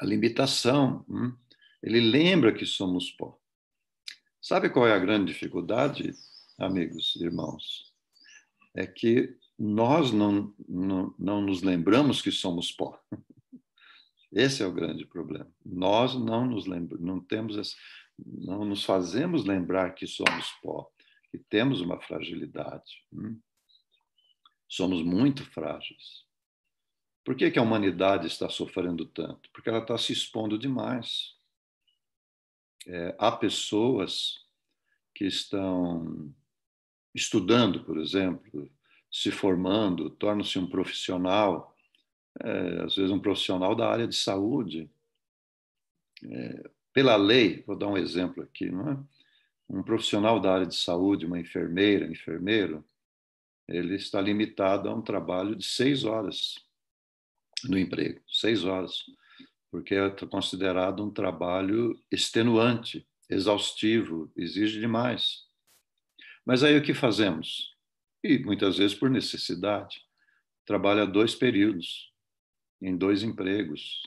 a 0.00 0.06
limitação. 0.06 1.04
Hum? 1.08 1.36
Ele 1.82 1.98
lembra 1.98 2.54
que 2.54 2.64
somos 2.64 3.10
pó. 3.10 3.36
Sabe 4.40 4.70
qual 4.70 4.86
é 4.86 4.92
a 4.92 4.98
grande 5.00 5.32
dificuldade, 5.32 6.14
amigos, 6.56 7.16
irmãos? 7.16 7.92
É 8.72 8.86
que 8.86 9.36
nós 9.58 10.12
não, 10.12 10.54
não, 10.68 11.12
não 11.18 11.40
nos 11.40 11.62
lembramos 11.62 12.22
que 12.22 12.30
somos 12.30 12.70
pó. 12.70 13.02
Esse 14.30 14.62
é 14.62 14.66
o 14.66 14.72
grande 14.72 15.04
problema. 15.04 15.52
Nós 15.64 16.14
não 16.14 16.46
nos 16.46 16.66
lembramos, 16.66 17.04
não 17.04 17.20
temos 17.20 17.56
esse, 17.56 17.76
não 18.18 18.64
nos 18.64 18.84
fazemos 18.84 19.44
lembrar 19.44 19.94
que 19.94 20.06
somos 20.06 20.50
pó, 20.62 20.90
que 21.30 21.38
temos 21.38 21.80
uma 21.80 22.00
fragilidade. 22.00 23.04
Hum? 23.12 23.40
Somos 24.68 25.02
muito 25.02 25.44
frágeis. 25.44 26.23
Por 27.24 27.34
que, 27.34 27.50
que 27.50 27.58
a 27.58 27.62
humanidade 27.62 28.26
está 28.26 28.48
sofrendo 28.48 29.06
tanto? 29.06 29.48
Porque 29.50 29.68
ela 29.68 29.78
está 29.78 29.96
se 29.96 30.12
expondo 30.12 30.58
demais 30.58 31.34
é, 32.86 33.14
há 33.18 33.32
pessoas 33.32 34.44
que 35.14 35.24
estão 35.24 36.34
estudando, 37.14 37.84
por 37.84 37.98
exemplo, 37.98 38.70
se 39.10 39.30
formando, 39.30 40.10
tornam-se 40.10 40.58
um 40.58 40.66
profissional, 40.66 41.74
é, 42.40 42.82
às 42.82 42.96
vezes 42.96 43.10
um 43.10 43.20
profissional 43.20 43.74
da 43.74 43.88
área 43.88 44.06
de 44.06 44.16
saúde. 44.16 44.90
É, 46.24 46.70
pela 46.92 47.16
lei, 47.16 47.62
vou 47.66 47.76
dar 47.76 47.88
um 47.88 47.96
exemplo 47.96 48.42
aqui, 48.42 48.70
não 48.70 48.90
é? 48.90 48.98
Um 49.68 49.82
profissional 49.82 50.38
da 50.40 50.52
área 50.52 50.66
de 50.66 50.76
saúde, 50.76 51.26
uma 51.26 51.38
enfermeira, 51.38 52.06
enfermeiro, 52.06 52.84
ele 53.66 53.94
está 53.94 54.20
limitado 54.20 54.88
a 54.88 54.94
um 54.94 55.00
trabalho 55.00 55.56
de 55.56 55.64
seis 55.64 56.04
horas 56.04 56.56
no 57.64 57.78
emprego, 57.78 58.20
seis 58.28 58.64
horas 58.64 59.04
porque 59.74 59.96
é 59.96 60.08
considerado 60.30 61.04
um 61.04 61.10
trabalho 61.10 62.00
extenuante, 62.08 63.04
exaustivo, 63.28 64.30
exige 64.36 64.78
demais. 64.78 65.48
Mas 66.46 66.62
aí 66.62 66.78
o 66.78 66.82
que 66.82 66.94
fazemos? 66.94 67.76
E 68.22 68.38
muitas 68.38 68.78
vezes 68.78 68.96
por 68.96 69.10
necessidade. 69.10 70.00
Trabalha 70.64 71.04
dois 71.04 71.34
períodos, 71.34 72.12
em 72.80 72.96
dois 72.96 73.24
empregos. 73.24 74.00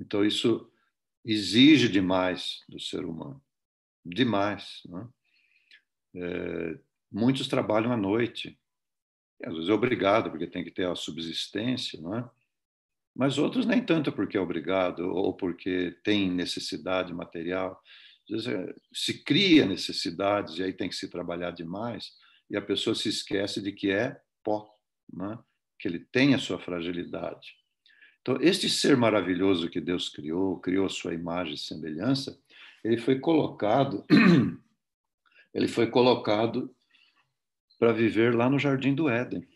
Então 0.00 0.24
isso 0.24 0.72
exige 1.22 1.86
demais 1.86 2.62
do 2.66 2.80
ser 2.80 3.04
humano. 3.04 3.44
Demais. 4.02 4.80
Né? 4.86 5.08
É, 6.16 6.80
muitos 7.10 7.46
trabalham 7.46 7.92
à 7.92 7.96
noite. 7.98 8.58
Às 9.44 9.52
vezes 9.52 9.68
é 9.68 9.72
obrigado, 9.74 10.30
porque 10.30 10.46
tem 10.46 10.64
que 10.64 10.70
ter 10.70 10.88
a 10.88 10.94
subsistência, 10.94 12.00
não 12.00 12.16
é? 12.16 12.41
Mas 13.14 13.38
outros 13.38 13.66
nem 13.66 13.84
tanto 13.84 14.10
porque 14.12 14.36
é 14.36 14.40
obrigado 14.40 15.00
ou 15.00 15.34
porque 15.34 15.96
tem 16.02 16.30
necessidade 16.30 17.12
material. 17.12 17.80
Às 18.24 18.30
vezes, 18.30 18.46
é, 18.48 18.74
se 18.92 19.22
cria 19.22 19.66
necessidades 19.66 20.58
e 20.58 20.62
aí 20.62 20.72
tem 20.72 20.88
que 20.88 20.96
se 20.96 21.10
trabalhar 21.10 21.50
demais 21.50 22.12
e 22.50 22.56
a 22.56 22.62
pessoa 22.62 22.94
se 22.94 23.08
esquece 23.08 23.60
de 23.60 23.72
que 23.72 23.90
é 23.90 24.20
pó, 24.42 24.70
né? 25.12 25.38
que 25.78 25.88
ele 25.88 25.98
tem 25.98 26.34
a 26.34 26.38
sua 26.38 26.58
fragilidade. 26.58 27.56
Então, 28.20 28.38
este 28.40 28.70
ser 28.70 28.96
maravilhoso 28.96 29.68
que 29.68 29.80
Deus 29.80 30.08
criou, 30.08 30.60
criou 30.60 30.88
sua 30.88 31.12
imagem 31.12 31.54
e 31.54 31.58
semelhança, 31.58 32.38
ele 32.84 32.96
foi 32.96 33.18
colocado, 33.18 34.06
ele 35.52 35.66
foi 35.66 35.88
colocado 35.88 36.72
para 37.80 37.92
viver 37.92 38.32
lá 38.34 38.48
no 38.48 38.60
Jardim 38.60 38.94
do 38.94 39.08
Éden. 39.08 39.46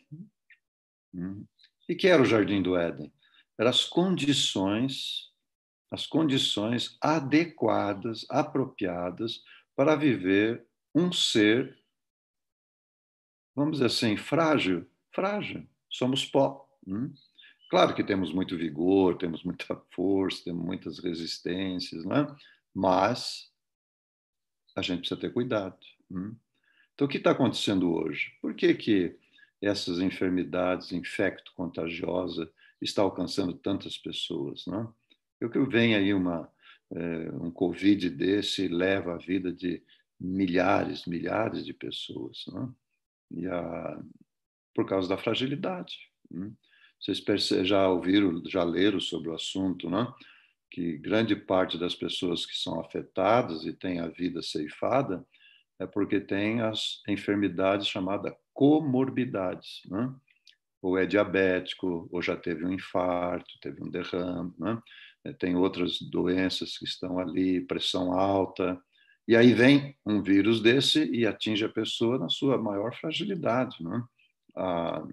Hum. 1.15 1.45
E 1.89 1.95
que 1.95 2.09
era 2.09 2.21
o 2.21 2.27
Jardim 2.27 2.61
do 2.61 2.77
Éden? 2.77 3.13
As 3.59 3.85
condições, 3.85 5.31
as 5.91 6.07
condições 6.07 6.97
adequadas, 7.01 8.27
apropriadas 8.29 9.43
para 9.75 9.97
viver 9.97 10.67
um 10.95 11.13
ser, 11.13 11.79
vamos 13.55 13.79
dizer 13.79 13.87
assim, 13.87 14.17
frágil, 14.17 14.87
frágil. 15.13 15.67
Somos 15.89 16.25
pó. 16.25 16.69
Hum? 16.87 17.13
Claro 17.71 17.95
que 17.95 18.05
temos 18.05 18.33
muito 18.33 18.57
vigor, 18.57 19.17
temos 19.17 19.43
muita 19.43 19.75
força, 19.93 20.45
temos 20.45 20.65
muitas 20.65 20.99
resistências, 20.99 22.05
né? 22.05 22.27
mas 22.75 23.51
a 24.77 24.83
gente 24.83 25.01
precisa 25.01 25.21
ter 25.21 25.33
cuidado. 25.33 25.79
Hum? 26.11 26.37
Então, 26.95 27.07
o 27.07 27.11
que 27.11 27.19
está 27.19 27.33
acontecendo 27.33 27.93
hoje? 27.93 28.33
Por 28.41 28.55
que, 28.55 28.75
que 28.75 29.19
essas 29.61 29.99
enfermidades 29.99 30.93
infecto-contagiosa 30.93 32.51
está 32.81 33.03
alcançando 33.03 33.55
tantas 33.55 33.97
pessoas, 33.97 34.65
não? 34.67 34.95
Eu 35.41 35.51
que 35.51 35.59
vem 35.61 35.95
aí 35.95 36.13
uma 36.15 36.51
é, 36.93 37.31
um 37.33 37.51
covid 37.51 38.09
desse 38.11 38.69
leva 38.69 39.15
a 39.15 39.19
vida 39.19 39.53
de 39.53 39.83
milhares, 40.21 41.05
milhares 41.07 41.65
de 41.65 41.75
pessoas, 41.75 42.45
não? 42.49 42.75
E 43.31 43.47
a 43.47 44.01
por 44.75 44.87
causa 44.87 45.09
da 45.09 45.17
fragilidade. 45.17 45.97
Não? 46.31 46.55
Vocês 47.01 47.67
já 47.67 47.89
ouviram, 47.89 48.43
já 48.47 48.63
leram 48.63 49.01
sobre 49.01 49.31
o 49.31 49.35
assunto, 49.35 49.89
não? 49.89 50.15
Que 50.71 50.99
grande 50.99 51.35
parte 51.35 51.79
das 51.79 51.95
pessoas 51.95 52.45
que 52.45 52.57
são 52.57 52.79
afetadas 52.81 53.65
e 53.65 53.73
têm 53.73 54.01
a 54.01 54.09
vida 54.09 54.43
ceifada 54.43 55.27
é 55.79 55.87
porque 55.87 56.21
tem 56.21 56.61
as 56.61 57.03
enfermidades 57.09 57.87
chamadas 57.87 58.35
comorbidades, 58.53 59.83
não? 59.87 60.19
Ou 60.83 60.99
é 60.99 61.07
diabético, 61.07 62.09
ou 62.13 62.23
já 62.23 62.37
teve 62.37 62.65
um 62.65 62.73
infarto, 62.73 63.59
teve 63.61 63.83
um 63.83 63.91
derrame, 63.91 64.53
né? 64.59 64.81
É, 65.25 65.33
tem 65.33 65.57
outras 65.57 65.99
doenças 66.01 66.79
que 66.79 66.85
estão 66.85 67.19
ali, 67.19 67.61
pressão 67.61 68.13
alta. 68.13 68.81
E 69.27 69.35
aí 69.37 69.53
vem 69.53 69.97
um 70.07 70.23
vírus 70.23 70.61
desse 70.61 71.05
e 71.11 71.27
atinge 71.27 71.65
a 71.65 71.69
pessoa 71.69 72.19
na 72.19 72.29
sua 72.29 72.59
maior 72.59 72.95
fragilidade. 72.95 73.83
Né? 73.83 74.05
Ah, 74.57 75.05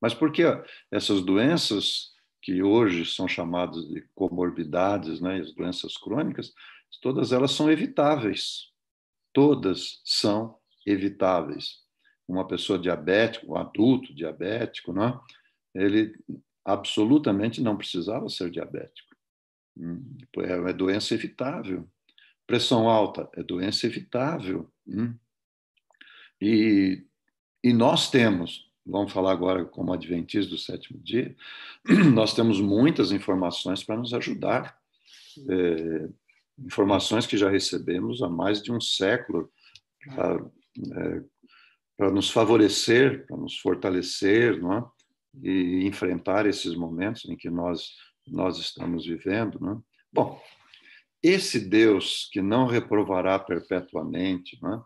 mas 0.00 0.14
por 0.14 0.30
que 0.30 0.42
essas 0.90 1.22
doenças, 1.22 2.12
que 2.40 2.62
hoje 2.62 3.04
são 3.04 3.26
chamadas 3.26 3.88
de 3.88 4.02
comorbidades, 4.14 5.20
né, 5.20 5.40
as 5.40 5.52
doenças 5.52 5.96
crônicas, 5.96 6.52
todas 7.00 7.32
elas 7.32 7.52
são 7.52 7.70
evitáveis. 7.70 8.70
Todas 9.32 10.00
são 10.04 10.56
evitáveis 10.86 11.81
uma 12.26 12.46
pessoa 12.46 12.78
diabética, 12.78 13.46
um 13.46 13.56
adulto 13.56 14.14
diabético, 14.14 14.92
né? 14.92 15.18
ele 15.74 16.14
absolutamente 16.64 17.60
não 17.60 17.76
precisava 17.76 18.28
ser 18.28 18.50
diabético. 18.50 19.14
Hum, 19.76 20.16
é 20.38 20.56
uma 20.56 20.72
doença 20.72 21.14
evitável. 21.14 21.88
Pressão 22.46 22.88
alta 22.88 23.28
é 23.34 23.42
doença 23.42 23.86
evitável. 23.86 24.70
Hum. 24.86 25.14
E, 26.40 27.04
e 27.62 27.72
nós 27.72 28.10
temos, 28.10 28.70
vamos 28.84 29.12
falar 29.12 29.32
agora 29.32 29.64
como 29.64 29.92
adventistas 29.92 30.50
do 30.50 30.58
sétimo 30.58 30.98
dia, 31.00 31.34
nós 32.14 32.34
temos 32.34 32.60
muitas 32.60 33.12
informações 33.12 33.82
para 33.82 33.96
nos 33.96 34.12
ajudar. 34.12 34.78
É, 35.48 36.08
informações 36.58 37.26
que 37.26 37.36
já 37.36 37.48
recebemos 37.48 38.22
há 38.22 38.28
mais 38.28 38.62
de 38.62 38.70
um 38.70 38.80
século 38.80 39.50
para 40.04 40.44
é, 40.94 41.24
para 42.02 42.10
nos 42.10 42.30
favorecer, 42.30 43.24
para 43.28 43.36
nos 43.36 43.56
fortalecer, 43.60 44.60
não 44.60 44.76
é? 44.76 44.84
e 45.40 45.86
enfrentar 45.86 46.46
esses 46.46 46.74
momentos 46.74 47.24
em 47.26 47.36
que 47.36 47.48
nós 47.48 47.92
nós 48.26 48.58
estamos 48.58 49.06
vivendo, 49.06 49.60
não 49.60 49.74
é? 49.74 49.78
Bom, 50.12 50.42
esse 51.22 51.60
Deus 51.60 52.28
que 52.32 52.42
não 52.42 52.66
reprovará 52.66 53.38
perpetuamente, 53.38 54.58
não 54.60 54.74
é? 54.74 54.82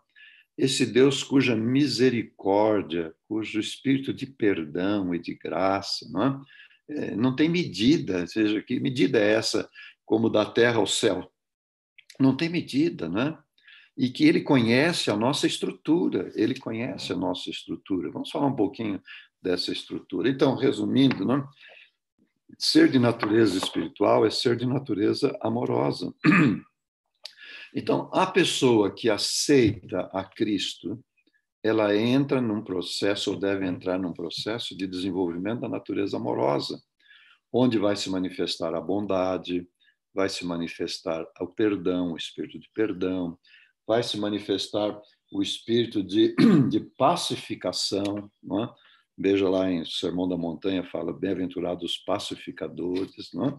esse 0.59 0.85
Deus 0.85 1.23
cuja 1.23 1.55
misericórdia, 1.55 3.15
cujo 3.27 3.59
espírito 3.59 4.13
de 4.13 4.27
perdão 4.27 5.15
e 5.15 5.17
de 5.17 5.33
graça, 5.33 6.07
não, 6.11 6.23
é? 6.23 6.41
É, 6.89 7.15
não 7.15 7.35
tem 7.35 7.49
medida, 7.49 8.21
ou 8.21 8.27
seja, 8.27 8.61
que 8.61 8.79
medida 8.79 9.17
é 9.17 9.33
essa, 9.33 9.67
como 10.05 10.29
da 10.29 10.45
terra 10.45 10.77
ao 10.77 10.85
céu? 10.85 11.31
Não 12.19 12.37
tem 12.37 12.47
medida, 12.47 13.09
não 13.09 13.21
é? 13.21 13.46
E 13.97 14.09
que 14.09 14.25
ele 14.25 14.41
conhece 14.41 15.09
a 15.09 15.15
nossa 15.15 15.47
estrutura, 15.47 16.31
ele 16.35 16.59
conhece 16.59 17.11
a 17.11 17.15
nossa 17.15 17.49
estrutura. 17.49 18.11
Vamos 18.11 18.29
falar 18.29 18.47
um 18.47 18.55
pouquinho 18.55 19.01
dessa 19.41 19.71
estrutura. 19.71 20.29
Então, 20.29 20.55
resumindo, 20.55 21.25
né? 21.25 21.43
ser 22.57 22.89
de 22.89 22.99
natureza 22.99 23.57
espiritual 23.57 24.25
é 24.25 24.29
ser 24.29 24.55
de 24.55 24.65
natureza 24.65 25.37
amorosa. 25.41 26.13
Então, 27.75 28.09
a 28.13 28.25
pessoa 28.25 28.95
que 28.95 29.09
aceita 29.09 30.09
a 30.13 30.23
Cristo 30.23 30.97
ela 31.63 31.95
entra 31.95 32.41
num 32.41 32.63
processo, 32.63 33.31
ou 33.31 33.39
deve 33.39 33.65
entrar 33.65 33.99
num 33.99 34.13
processo 34.13 34.75
de 34.75 34.87
desenvolvimento 34.87 35.61
da 35.61 35.69
natureza 35.69 36.17
amorosa, 36.17 36.81
onde 37.51 37.77
vai 37.77 37.95
se 37.95 38.09
manifestar 38.09 38.73
a 38.73 38.81
bondade, 38.81 39.67
vai 40.13 40.29
se 40.29 40.45
manifestar 40.45 41.25
o 41.39 41.47
perdão, 41.47 42.13
o 42.13 42.17
espírito 42.17 42.59
de 42.59 42.69
perdão, 42.73 43.37
vai 43.87 44.03
se 44.03 44.17
manifestar 44.17 44.99
o 45.31 45.41
espírito 45.41 46.03
de, 46.03 46.35
de 46.69 46.79
pacificação. 46.97 48.29
Não 48.43 48.65
é? 48.65 48.73
Veja 49.17 49.49
lá 49.49 49.71
em 49.71 49.83
Sermão 49.85 50.27
da 50.27 50.37
Montanha, 50.37 50.83
fala 50.83 51.11
bem-aventurados 51.11 51.91
os 51.91 51.97
pacificadores. 51.97 53.31
Não 53.33 53.45
é? 53.45 53.57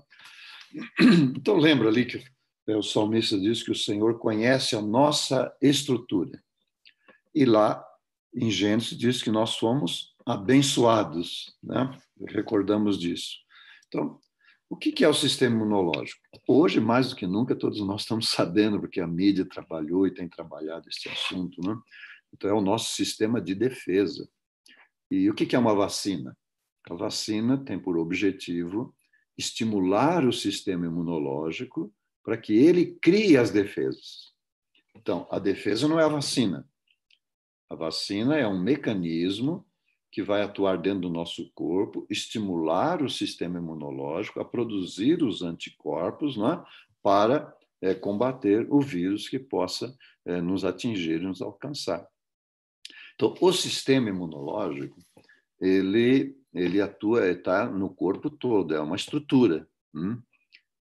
Então, 1.37 1.57
lembra 1.57 1.88
ali 1.88 2.05
que 2.05 2.23
o 2.69 2.83
salmista 2.83 3.38
diz 3.38 3.62
que 3.62 3.71
o 3.71 3.75
Senhor 3.75 4.19
conhece 4.19 4.77
a 4.77 4.83
nossa 4.83 5.51
estrutura. 5.62 6.38
E 7.35 7.47
lá, 7.47 7.83
em 8.35 8.51
Gênesis, 8.51 8.97
diz 8.97 9.23
que 9.23 9.31
nós 9.31 9.57
fomos 9.57 10.14
abençoados. 10.27 11.57
Né? 11.62 11.99
Recordamos 12.29 12.99
disso. 12.99 13.37
Então, 13.87 14.21
o 14.70 14.76
que 14.76 15.04
é 15.04 15.09
o 15.09 15.14
sistema 15.14 15.57
imunológico? 15.57 16.20
Hoje, 16.46 16.81
mais 16.81 17.11
do 17.11 17.16
que 17.16 17.26
nunca, 17.26 17.57
todos 17.57 17.81
nós 17.81 18.02
estamos 18.02 18.28
sabendo, 18.31 18.81
porque 18.81 19.00
a 19.00 19.07
mídia 19.07 19.44
trabalhou 19.44 20.07
e 20.07 20.14
tem 20.14 20.28
trabalhado 20.28 20.88
esse 20.88 21.09
assunto. 21.09 21.61
Né? 21.62 21.76
Então, 22.33 22.50
é 22.50 22.52
o 22.52 22.61
nosso 22.61 22.94
sistema 22.94 23.40
de 23.40 23.54
defesa. 23.54 24.28
E 25.11 25.31
o 25.31 25.35
que 25.35 25.57
é 25.57 25.59
uma 25.59 25.74
vacina? 25.74 26.37
A 26.90 26.94
vacina 26.94 27.62
tem 27.64 27.78
por 27.78 27.98
objetivo 27.98 28.94
estimular 29.37 30.26
o 30.26 30.33
sistema 30.33 30.87
imunológico 30.87 31.92
para 32.22 32.37
que 32.37 32.52
ele 32.52 32.98
crie 33.00 33.37
as 33.37 33.50
defesas. 33.50 34.35
Então, 34.94 35.26
a 35.31 35.38
defesa 35.38 35.87
não 35.87 35.98
é 35.98 36.04
a 36.04 36.09
vacina. 36.09 36.68
A 37.70 37.74
vacina 37.74 38.37
é 38.37 38.46
um 38.46 38.61
mecanismo 38.61 39.67
que 40.11 40.23
vai 40.23 40.42
atuar 40.42 40.79
dentro 40.79 41.03
do 41.03 41.11
nosso 41.11 41.51
corpo, 41.55 42.07
estimular 42.09 43.03
o 43.03 43.11
sistema 43.11 43.59
imunológico 43.59 44.40
a 44.40 44.44
produzir 44.44 45.23
os 45.23 45.42
anticorpos 45.42 46.37
né, 46.37 46.62
para 47.03 47.55
é, 47.81 47.94
combater 47.94 48.66
o 48.71 48.81
vírus 48.81 49.29
que 49.29 49.38
possa 49.38 49.94
é, 50.25 50.40
nos 50.40 50.64
atingir 50.64 51.21
e 51.21 51.27
nos 51.27 51.42
alcançar. 51.42 52.07
Então, 53.14 53.35
o 53.40 53.53
sistema 53.53 54.09
imunológico, 54.09 54.97
ele, 55.61 56.37
ele 56.55 56.81
atua, 56.81 57.29
está 57.29 57.66
no 57.66 57.90
corpo 57.90 58.31
todo, 58.31 58.75
é 58.75 58.81
uma 58.81 58.97
estrutura. 58.97 59.68
Hum? 59.94 60.21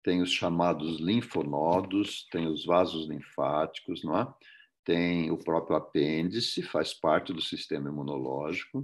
Tem 0.03 0.21
os 0.21 0.31
chamados 0.31 0.99
linfonodos, 0.99 2.25
tem 2.31 2.47
os 2.47 2.65
vasos 2.65 3.07
linfáticos, 3.07 4.03
não 4.03 4.17
é? 4.17 4.33
Tem 4.83 5.31
o 5.31 5.37
próprio 5.37 5.77
apêndice, 5.77 6.61
faz 6.61 6.93
parte 6.93 7.33
do 7.33 7.41
sistema 7.41 7.89
imunológico. 7.89 8.83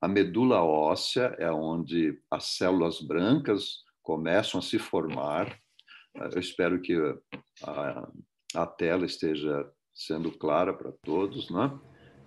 A 0.00 0.08
medula 0.08 0.62
óssea 0.62 1.34
é 1.38 1.50
onde 1.50 2.18
as 2.30 2.56
células 2.56 3.00
brancas 3.00 3.82
começam 4.02 4.58
a 4.58 4.62
se 4.62 4.78
formar. 4.78 5.56
Eu 6.14 6.38
espero 6.38 6.80
que 6.80 6.94
a, 7.64 8.08
a 8.54 8.66
tela 8.66 9.06
esteja 9.06 9.70
sendo 9.94 10.30
clara 10.32 10.72
para 10.72 10.92
todos, 11.02 11.50
né? 11.50 11.78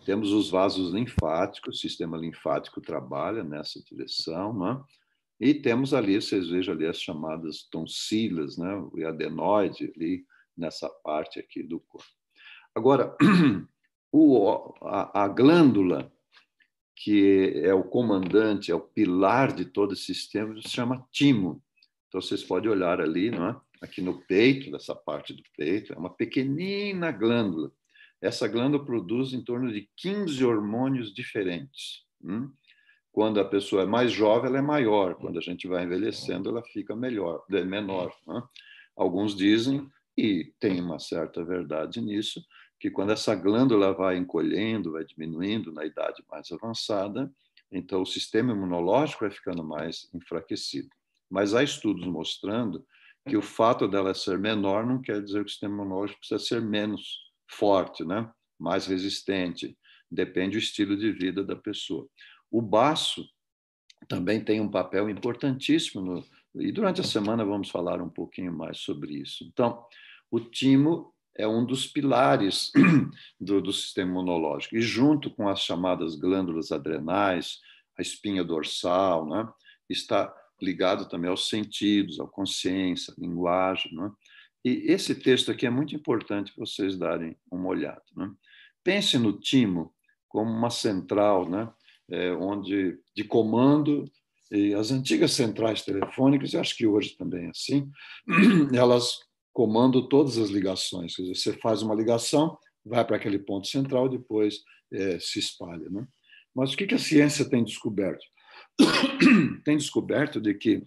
Temos 0.06 0.32
os 0.32 0.52
vasos 0.52 0.94
linfáticos, 0.94 1.78
o 1.78 1.80
sistema 1.80 2.16
linfático 2.16 2.80
trabalha 2.80 3.44
nessa 3.44 3.84
direção, 3.84 4.58
né? 4.58 4.82
E 5.40 5.54
temos 5.54 5.94
ali, 5.94 6.22
vocês 6.22 6.48
vejam 6.48 6.74
ali 6.74 6.86
as 6.86 7.02
chamadas 7.02 7.68
tonsilas, 7.70 8.58
né? 8.58 8.76
O 8.76 9.06
adenoide 9.06 9.92
ali 9.96 10.24
nessa 10.56 10.90
parte 11.04 11.40
aqui 11.40 11.62
do 11.62 11.80
corpo. 11.80 12.08
Agora, 12.76 13.16
o, 14.12 14.76
a, 14.82 15.24
a, 15.24 15.28
glândula, 15.30 16.12
que 16.96 17.62
é 17.64 17.74
o 17.74 17.84
comandante, 17.84 18.72
é 18.72 18.76
o 18.76 18.82
pilar 18.82 19.54
de 19.54 19.66
todo 19.66 19.94
esse 19.94 20.04
sistema, 20.04 20.62
se 20.62 20.70
chama 20.70 21.08
timo. 21.12 21.64
Então, 22.08 22.22
vocês 22.22 22.44
podem 22.44 22.70
olhar 22.70 23.00
ali, 23.00 23.32
não 23.32 23.50
é? 23.50 23.62
aqui 23.82 24.02
no 24.02 24.22
peito, 24.22 24.72
dessa 24.72 24.96
parte 24.96 25.34
do 25.34 25.44
peito, 25.56 25.94
é 25.94 25.98
uma 25.98 26.10
pequenina 26.10 27.12
glândula. 27.12 27.72
Essa 28.22 28.48
glândula 28.48 28.84
produz 28.84 29.34
em 29.34 29.44
torno 29.44 29.72
de 29.72 29.90
15 29.98 30.44
hormônios 30.44 31.14
diferentes. 31.14 32.04
Hum? 32.24 32.52
Quando 33.12 33.40
a 33.40 33.46
pessoa 33.46 33.84
é 33.84 33.86
mais 33.86 34.12
jovem, 34.12 34.50
ela 34.50 34.58
é 34.58 34.62
maior. 34.62 35.16
Quando 35.16 35.38
a 35.38 35.42
gente 35.42 35.68
vai 35.68 35.84
envelhecendo, 35.84 36.50
ela 36.50 36.64
fica 36.64 36.96
melhor, 36.96 37.44
menor. 37.50 38.14
Né? 38.28 38.44
Alguns 38.96 39.36
dizem, 39.36 39.88
e 40.18 40.54
tem 40.60 40.82
uma 40.82 41.00
certa 41.00 41.44
verdade 41.44 42.02
nisso, 42.02 42.44
que 42.80 42.90
quando 42.90 43.12
essa 43.12 43.34
glândula 43.36 43.94
vai 43.94 44.18
encolhendo, 44.18 44.92
vai 44.92 45.06
diminuindo 45.06 45.72
na 45.72 45.86
idade 45.86 46.24
mais 46.30 46.52
avançada, 46.52 47.32
então 47.72 48.02
o 48.02 48.06
sistema 48.06 48.54
imunológico 48.54 49.22
vai 49.22 49.32
ficando 49.32 49.64
mais 49.64 50.10
enfraquecido. 50.14 50.90
Mas 51.30 51.54
há 51.54 51.64
estudos 51.64 52.06
mostrando 52.06 52.86
que 53.28 53.36
o 53.36 53.42
fato 53.42 53.88
dela 53.88 54.14
ser 54.14 54.38
menor 54.38 54.86
não 54.86 55.02
quer 55.02 55.22
dizer 55.22 55.40
que 55.40 55.48
o 55.48 55.50
sistema 55.50 55.74
imunológico 55.74 56.20
precisa 56.20 56.40
ser 56.40 56.62
menos 56.62 57.32
forte, 57.50 58.04
né? 58.04 58.30
mais 58.60 58.86
resistente. 58.86 59.78
Depende 60.10 60.52
do 60.52 60.60
estilo 60.60 60.96
de 60.96 61.12
vida 61.12 61.44
da 61.44 61.56
pessoa. 61.56 62.08
O 62.52 62.62
baço 62.62 63.28
também 64.08 64.44
tem 64.44 64.62
um 64.62 64.70
papel 64.70 65.10
importantíssimo 65.10 66.02
no, 66.02 66.24
e 66.62 66.72
durante 66.72 67.02
a 67.02 67.04
semana 67.04 67.44
vamos 67.44 67.70
falar 67.70 68.02
um 68.02 68.10
pouquinho 68.10 68.54
mais 68.54 68.80
sobre 68.80 69.14
isso. 69.16 69.44
Então, 69.44 69.84
o 70.30 70.40
timo 70.40 71.14
é 71.38 71.48
um 71.48 71.66
dos 71.66 71.86
pilares 71.86 72.72
do, 73.40 73.62
do, 73.62 73.74
sistema 73.74 74.12
imunológico. 74.12 74.76
E 74.76 74.82
junto 74.82 75.30
com 75.30 75.48
as 75.50 75.60
chamadas 75.60 76.16
glândulas 76.16 76.72
adrenais, 76.72 77.60
a 77.98 78.02
espinha 78.02 78.44
dorsal, 78.44 79.28
né, 79.28 79.48
está 79.90 80.34
ligado 80.62 81.08
também 81.10 81.30
aos 81.30 81.50
sentidos, 81.50 82.20
à 82.20 82.26
consciência, 82.26 83.14
à 83.14 83.22
linguagem. 83.22 83.94
Né? 83.94 84.12
E 84.64 84.92
esse 84.92 85.14
texto 85.14 85.52
aqui 85.52 85.66
é 85.66 85.70
muito 85.70 85.96
importante 85.96 86.54
vocês 86.58 86.98
darem 86.98 87.36
uma 87.52 87.68
olhada. 87.68 88.04
Né? 88.16 88.32
Pense 88.84 89.18
no 89.18 89.38
timo 89.38 89.94
como 90.30 90.52
uma 90.52 90.70
central, 90.70 91.50
né, 91.50 91.72
é, 92.10 92.32
onde 92.32 92.98
de 93.16 93.24
comando 93.24 94.06
e 94.52 94.74
as 94.74 94.92
antigas 94.92 95.32
centrais 95.32 95.82
telefônicas, 95.82 96.54
e 96.54 96.58
acho 96.58 96.78
que 96.78 96.86
hoje 96.86 97.18
também 97.18 97.48
é 97.48 97.50
assim, 97.50 97.90
elas 98.74 99.25
comando 99.56 100.10
todas 100.10 100.38
as 100.38 100.50
ligações. 100.50 101.16
Quer 101.16 101.22
dizer, 101.22 101.36
você 101.36 101.54
faz 101.54 101.82
uma 101.82 101.96
ligação, 101.96 102.60
vai 102.84 103.06
para 103.06 103.16
aquele 103.16 103.40
ponto 103.40 103.68
central, 103.68 104.10
depois 104.10 104.60
é, 104.92 105.18
se 105.18 105.40
espalha. 105.40 105.90
Né? 105.90 106.06
Mas 106.54 106.74
o 106.74 106.78
que 106.78 106.94
a 106.94 107.00
ciência 107.00 107.50
tem 107.50 107.64
descoberto? 107.64 108.22
tem 109.64 109.78
descoberto 109.78 110.42
de 110.42 110.54
que 110.56 110.84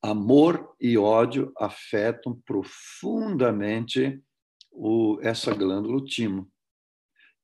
amor 0.00 0.76
e 0.80 0.96
ódio 0.96 1.52
afetam 1.58 2.40
profundamente 2.46 4.22
o, 4.70 5.18
essa 5.20 5.52
glândula 5.52 6.04
timo, 6.04 6.48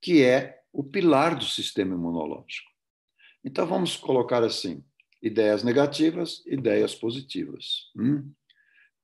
que 0.01 0.23
é 0.23 0.61
o 0.73 0.85
pilar 0.85 1.37
do 1.37 1.45
sistema 1.45 1.97
imunológico. 1.97 2.71
Então 3.45 3.66
vamos 3.66 3.97
colocar 3.97 4.45
assim: 4.45 4.85
ideias 5.21 5.64
negativas, 5.64 6.47
ideias 6.47 6.95
positivas. 6.95 7.90
Hum? 7.97 8.33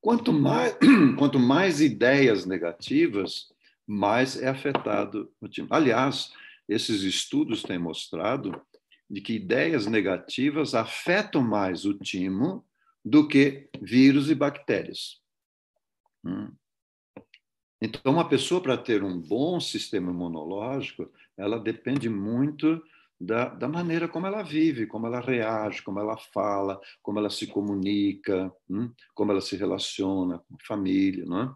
Quanto 0.03 0.33
mais, 0.33 0.77
quanto 1.17 1.39
mais 1.39 1.81
ideias 1.81 2.45
negativas, 2.45 3.47
mais 3.87 4.37
é 4.37 4.49
afetado 4.49 5.33
o 5.41 5.47
time. 5.49 5.69
Aliás, 5.71 6.33
esses 6.69 7.03
estudos 7.03 7.63
têm 7.63 7.79
mostrado 7.79 8.61
de 9.09 9.21
que 9.21 9.35
ideias 9.35 9.87
negativas 9.87 10.75
afetam 10.75 11.41
mais 11.41 11.85
o 11.85 11.95
timo 11.95 12.67
do 13.05 13.29
que 13.29 13.69
vírus 13.81 14.29
e 14.29 14.35
bactérias. 14.35 15.21
Hum. 16.25 16.53
Então, 17.81 18.13
uma 18.13 18.29
pessoa, 18.29 18.61
para 18.61 18.77
ter 18.77 19.05
um 19.05 19.21
bom 19.21 19.61
sistema 19.61 20.11
imunológico, 20.11 21.09
ela 21.37 21.61
depende 21.61 22.09
muito 22.09 22.83
da, 23.23 23.49
da 23.49 23.69
maneira 23.69 24.09
como 24.09 24.27
ela 24.27 24.43
vive, 24.43 24.87
como 24.87 25.07
ela 25.07 25.21
reage, 25.21 25.83
como 25.83 26.01
ela 26.01 26.17
fala, 26.17 26.81
como 27.01 27.19
ela 27.19 27.31
se 27.31 27.47
comunica, 27.47 28.53
hum? 28.69 28.93
como 29.15 29.31
ela 29.31 29.41
se 29.41 29.57
relaciona 29.57 30.39
com 30.41 30.55
a 30.55 30.67
família. 30.67 31.25
Não 31.25 31.43
é? 31.43 31.55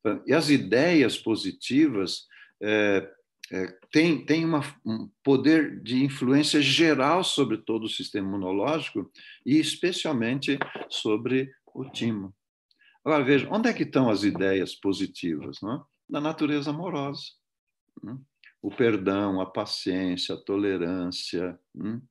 Então, 0.00 0.22
e 0.26 0.34
as 0.34 0.50
ideias 0.50 1.16
positivas 1.16 2.26
é, 2.62 3.10
é, 3.50 3.66
têm, 3.90 4.44
uma, 4.44 4.60
um 4.84 5.10
poder 5.24 5.80
de 5.82 6.04
influência 6.04 6.60
geral 6.60 7.24
sobre 7.24 7.58
todo 7.58 7.84
o 7.84 7.90
sistema 7.90 8.28
imunológico 8.28 9.10
e 9.44 9.58
especialmente 9.58 10.58
sobre 10.90 11.50
o 11.74 11.84
timo. 11.90 12.34
Agora, 13.02 13.24
veja, 13.24 13.48
onde 13.50 13.70
é 13.70 13.72
que 13.72 13.84
estão 13.84 14.10
as 14.10 14.22
ideias 14.22 14.74
positivas? 14.74 15.58
Não 15.62 15.76
é? 15.76 15.80
Na 16.10 16.20
natureza 16.20 16.70
amorosa. 16.70 17.22
Não 18.02 18.14
é? 18.14 18.35
O 18.66 18.70
perdão, 18.70 19.40
a 19.40 19.46
paciência, 19.46 20.34
a 20.34 20.38
tolerância, 20.38 21.56
hum, 21.72 22.02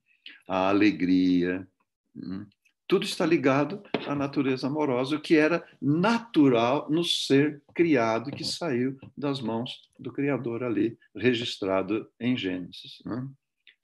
a 0.47 0.69
alegria, 0.69 1.67
hum, 2.15 2.45
tudo 2.87 3.03
está 3.03 3.25
ligado 3.25 3.83
à 4.07 4.15
natureza 4.15 4.67
amorosa, 4.67 5.17
o 5.17 5.19
que 5.19 5.35
era 5.35 5.67
natural 5.81 6.89
no 6.89 7.03
ser 7.03 7.61
criado 7.73 8.31
que 8.31 8.45
saiu 8.45 8.97
das 9.17 9.41
mãos 9.41 9.69
do 9.99 10.13
Criador 10.13 10.63
ali, 10.63 10.97
registrado 11.13 12.09
em 12.17 12.37
Gênesis. 12.37 13.01
Né? 13.05 13.27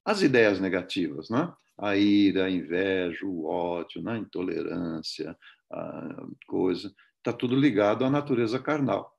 As 0.06 0.22
ideias 0.22 0.62
negativas, 0.62 1.30
né? 1.30 1.52
a 1.78 1.98
ira, 1.98 2.46
a 2.46 2.50
inveja, 2.50 3.26
o 3.26 3.48
ódio, 3.48 4.02
né? 4.02 4.14
a 4.14 4.18
intolerância, 4.18 5.38
a 5.70 6.26
coisa, 6.48 6.96
está 7.18 7.34
tudo 7.34 7.54
ligado 7.54 8.06
à 8.06 8.10
natureza 8.10 8.58
carnal, 8.58 9.14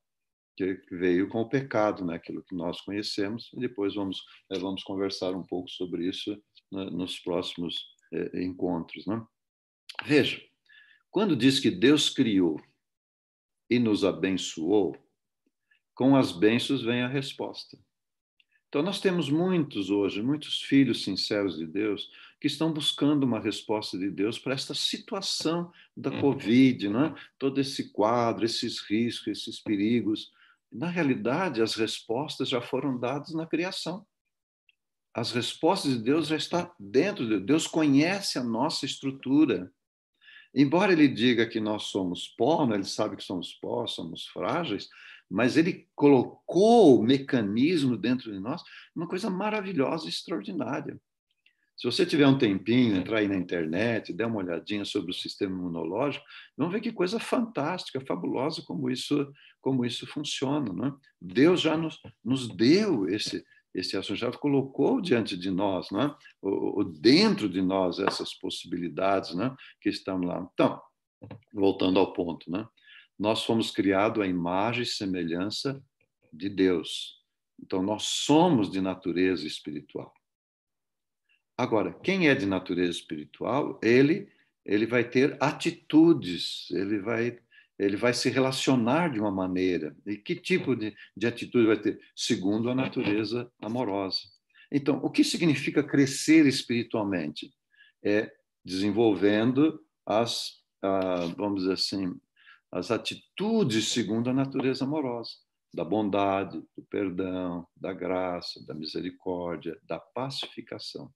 que 0.57 0.81
veio 0.91 1.29
com 1.29 1.41
o 1.41 1.49
pecado, 1.49 2.05
né? 2.05 2.17
aquilo 2.17 2.43
que 2.43 2.55
nós 2.55 2.81
conhecemos, 2.81 3.51
e 3.55 3.61
depois 3.61 3.95
vamos, 3.95 4.23
eh, 4.51 4.59
vamos 4.59 4.83
conversar 4.83 5.33
um 5.35 5.43
pouco 5.43 5.69
sobre 5.71 6.07
isso 6.09 6.31
né? 6.71 6.85
nos 6.91 7.19
próximos 7.19 7.87
eh, 8.13 8.43
encontros. 8.43 9.07
Né? 9.07 9.25
Veja, 10.05 10.43
quando 11.11 11.37
diz 11.37 11.59
que 11.59 11.71
Deus 11.71 12.11
criou 12.11 12.61
e 13.71 13.79
nos 13.79 14.05
abençoou, 14.05 14.97
com 15.95 16.17
as 16.17 16.33
bênçãos 16.33 16.83
vem 16.83 17.03
a 17.03 17.09
resposta. 17.09 17.79
Então, 18.69 18.83
nós 18.83 19.01
temos 19.01 19.29
muitos 19.29 19.91
hoje, 19.91 20.23
muitos 20.23 20.63
filhos 20.63 21.05
sinceros 21.05 21.59
de 21.59 21.67
Deus, 21.67 22.09
que 22.41 22.47
estão 22.47 22.73
buscando 22.73 23.25
uma 23.25 23.39
resposta 23.39 23.99
de 23.99 24.11
Deus 24.11 24.39
para 24.39 24.55
esta 24.55 24.73
situação 24.73 25.71
da 25.95 26.11
uhum. 26.11 26.21
Covid, 26.23 26.89
né? 26.89 27.15
todo 27.39 27.61
esse 27.61 27.93
quadro, 27.93 28.47
esses 28.47 28.81
riscos, 28.81 29.29
esses 29.29 29.61
perigos. 29.61 30.33
Na 30.73 30.89
realidade, 30.89 31.61
as 31.61 31.75
respostas 31.75 32.49
já 32.49 32.61
foram 32.63 32.99
dadas 32.99 33.35
na 33.35 33.47
criação. 33.47 34.07
As 35.15 35.31
respostas 35.31 35.93
de 35.93 36.03
Deus 36.03 36.29
já 36.29 36.37
estão 36.37 36.73
dentro 36.81 37.25
de 37.25 37.31
Deus. 37.31 37.45
Deus 37.45 37.67
conhece 37.67 38.39
a 38.39 38.43
nossa 38.43 38.87
estrutura. 38.87 39.71
Embora 40.55 40.93
ele 40.93 41.09
diga 41.09 41.47
que 41.47 41.61
nós 41.61 41.85
somos 41.85 42.29
pó, 42.29 42.67
né? 42.67 42.77
ele 42.77 42.85
sabe 42.85 43.17
que 43.17 43.23
somos 43.23 43.53
pó, 43.55 43.87
somos 43.87 44.27
frágeis, 44.29 44.89
mas 45.31 45.57
ele 45.59 45.89
colocou 45.95 46.99
o 46.99 47.03
mecanismo 47.03 47.97
dentro 47.97 48.33
de 48.33 48.41
nós, 48.41 48.63
uma 48.97 49.07
coisa 49.07 49.29
maravilhosa, 49.29 50.09
extraordinária. 50.09 50.99
Se 51.83 51.87
você 51.87 52.07
tiver 52.07 52.29
um 52.29 52.39
tempinho, 52.39 52.95
entrar 52.95 53.19
aí 53.19 53.27
na 53.27 53.35
internet, 53.35 54.13
der 54.13 54.29
uma 54.29 54.37
olhadinha 54.37 54.85
sobre 54.85 55.11
o 55.11 55.15
sistema 55.15 55.53
imunológico, 55.53 56.25
vão 56.57 56.71
ver 56.71 56.81
que 56.81 56.93
coisa 56.93 57.19
fantástica, 57.19 58.01
fabulosa 58.07 58.63
como 58.65 58.89
isso, 58.89 59.33
como 59.61 59.85
isso 59.85 60.07
funciona. 60.07 60.73
Né? 60.73 60.95
Deus 61.21 61.61
já 61.61 61.77
nos, 61.77 61.99
nos 62.25 62.47
deu 62.47 63.09
esse, 63.09 63.45
esse 63.75 63.97
assunto, 63.97 64.17
já 64.17 64.31
colocou 64.31 65.01
diante 65.01 65.37
de 65.37 65.51
nós, 65.51 65.91
né? 65.91 66.15
o, 66.41 66.85
dentro 66.85 67.49
de 67.49 67.61
nós, 67.61 67.99
essas 67.99 68.33
possibilidades 68.33 69.35
né? 69.35 69.53
que 69.81 69.89
estão 69.89 70.21
lá. 70.21 70.49
Então, 70.55 70.81
voltando 71.53 71.99
ao 71.99 72.13
ponto, 72.13 72.49
né? 72.49 72.65
nós 73.19 73.43
fomos 73.45 73.73
criados 73.73 74.23
à 74.23 74.27
imagem 74.29 74.85
e 74.85 74.87
semelhança 74.87 75.83
de 76.33 76.49
Deus. 76.49 77.21
Então, 77.61 77.83
nós 77.83 78.05
somos 78.05 78.71
de 78.71 78.81
natureza 78.81 79.45
espiritual. 79.49 80.15
Agora, 81.63 81.93
quem 82.03 82.29
é 82.29 82.35
de 82.35 82.45
natureza 82.45 82.91
espiritual, 82.91 83.79
ele 83.81 84.29
ele 84.67 84.85
vai 84.85 85.09
ter 85.09 85.37
atitudes, 85.41 86.69
ele 86.73 86.99
vai 86.99 87.39
ele 87.79 87.97
vai 87.97 88.13
se 88.13 88.29
relacionar 88.29 89.13
de 89.13 89.21
uma 89.21 89.31
maneira. 89.31 89.97
E 90.05 90.17
que 90.17 90.35
tipo 90.35 90.75
de, 90.75 90.93
de 91.17 91.25
atitude 91.25 91.69
vai 91.69 91.81
ter? 91.81 92.01
Segundo 92.17 92.69
a 92.69 92.75
natureza 92.75 93.49
amorosa. 93.61 94.23
Então, 94.73 94.99
o 95.05 95.09
que 95.09 95.23
significa 95.23 95.85
crescer 95.85 96.47
espiritualmente? 96.47 97.55
É 98.05 98.33
desenvolvendo 98.65 99.81
as, 100.05 100.65
vamos 101.37 101.61
dizer 101.63 101.75
assim, 101.75 102.13
as 102.73 102.91
atitudes 102.91 103.93
segundo 103.93 104.29
a 104.29 104.35
natureza 104.35 104.85
amorosa, 104.85 105.31
da 105.73 105.85
bondade, 105.85 106.61
do 106.77 106.83
perdão, 106.91 107.69
da 107.77 107.93
graça, 107.93 108.65
da 108.67 108.75
misericórdia, 108.75 109.79
da 109.85 110.01
pacificação. 110.01 111.13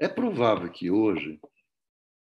É 0.00 0.08
provável 0.08 0.68
que 0.70 0.90
hoje, 0.90 1.38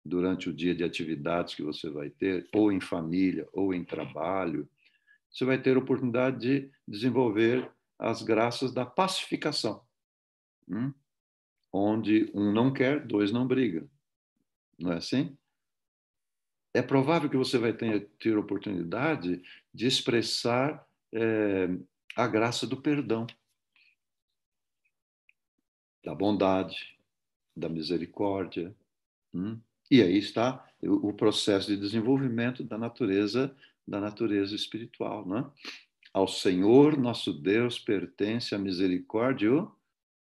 durante 0.03 0.49
o 0.49 0.53
dia 0.53 0.75
de 0.75 0.83
atividades 0.83 1.55
que 1.55 1.63
você 1.63 1.89
vai 1.89 2.09
ter, 2.09 2.49
ou 2.53 2.71
em 2.71 2.81
família, 2.81 3.47
ou 3.53 3.73
em 3.73 3.85
trabalho, 3.85 4.67
você 5.31 5.45
vai 5.45 5.61
ter 5.61 5.77
a 5.77 5.79
oportunidade 5.79 6.39
de 6.39 6.71
desenvolver 6.85 7.71
as 7.97 8.21
graças 8.21 8.73
da 8.73 8.85
pacificação, 8.85 9.81
hum? 10.67 10.91
onde 11.71 12.31
um 12.33 12.51
não 12.51 12.73
quer, 12.73 13.05
dois 13.05 13.31
não 13.31 13.47
brigam. 13.47 13.89
Não 14.77 14.91
é 14.91 14.97
assim? 14.97 15.37
é 16.77 16.81
provável 16.81 17.29
que 17.29 17.37
você 17.37 17.57
vai 17.57 17.73
ter, 17.73 18.07
ter 18.19 18.37
oportunidade 18.37 19.41
de 19.73 19.87
expressar 19.87 20.85
é, 21.11 21.69
a 22.15 22.27
graça 22.27 22.67
do 22.67 22.79
perdão, 22.79 23.25
da 26.03 26.13
bondade, 26.13 26.96
da 27.57 27.67
misericórdia. 27.67 28.75
Hum? 29.33 29.59
E 29.89 30.01
aí 30.01 30.17
está 30.17 30.65
o, 30.81 31.13
processo 31.13 31.67
de 31.67 31.77
desenvolvimento 31.77 32.63
da 32.63 32.77
natureza 32.77 33.55
da 33.87 34.01
natureza 34.01 34.53
espiritual, 34.53 35.25
né? 35.25 35.49
Ao 36.13 36.27
Senhor 36.27 36.97
nosso 36.97 37.31
Deus 37.31 37.79
pertence 37.79 38.53
a 38.53 38.57
misericórdia 38.57 39.45
e 39.45 39.49
o 39.49 39.71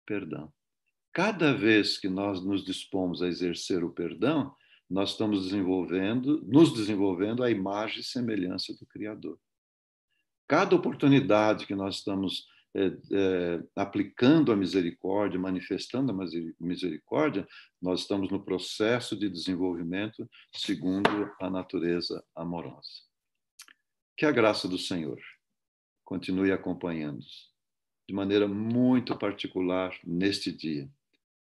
perdão. 0.06 0.50
Cada 1.12 1.52
vez 1.52 1.98
que 1.98 2.08
nós 2.08 2.42
nos 2.42 2.64
dispomos 2.64 3.20
a 3.20 3.26
exercer 3.26 3.84
o 3.84 3.90
perdão, 3.90 4.54
nós 4.88 5.10
estamos 5.10 5.44
desenvolvendo, 5.44 6.42
nos 6.46 6.72
desenvolvendo 6.72 7.42
a 7.42 7.50
imagem 7.50 8.00
e 8.00 8.04
semelhança 8.04 8.72
do 8.74 8.86
Criador. 8.86 9.38
Cada 10.48 10.74
oportunidade 10.74 11.66
que 11.66 11.74
nós 11.74 11.96
estamos 11.96 12.48
aplicando 13.74 14.52
a 14.52 14.56
misericórdia, 14.56 15.38
manifestando 15.38 16.12
a 16.12 16.26
misericórdia, 16.60 17.46
nós 17.80 18.00
estamos 18.00 18.30
no 18.30 18.44
processo 18.44 19.16
de 19.16 19.28
desenvolvimento 19.28 20.28
segundo 20.54 21.30
a 21.40 21.50
natureza 21.50 22.24
amorosa. 22.34 23.02
Que 24.16 24.26
a 24.26 24.30
graça 24.30 24.68
do 24.68 24.78
Senhor 24.78 25.20
continue 26.04 26.52
acompanhando-nos 26.52 27.50
de 28.08 28.14
maneira 28.14 28.48
muito 28.48 29.16
particular 29.16 29.96
neste 30.04 30.50
dia. 30.50 30.90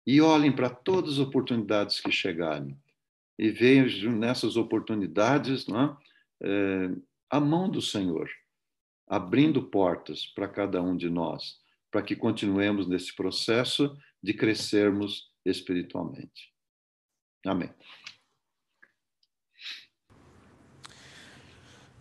E 0.08 0.22
olhem 0.22 0.54
para 0.54 0.70
todas 0.70 1.14
as 1.14 1.20
oportunidades 1.20 2.00
que 2.00 2.12
chegarem 2.12 2.78
e 3.38 3.50
vejo 3.50 4.10
nessas 4.10 4.56
oportunidades 4.56 5.68
né, 5.68 5.98
é, 6.42 6.90
a 7.30 7.40
mão 7.40 7.70
do 7.70 7.82
Senhor, 7.82 8.30
abrindo 9.08 9.64
portas 9.64 10.26
para 10.26 10.48
cada 10.48 10.82
um 10.82 10.96
de 10.96 11.10
nós, 11.10 11.58
para 11.92 12.02
que 12.02 12.16
continuemos 12.16 12.88
nesse 12.88 13.16
processo 13.16 13.96
de 14.22 14.34
crescermos 14.34 15.32
espiritualmente. 15.46 16.52
Amém. 17.46 17.70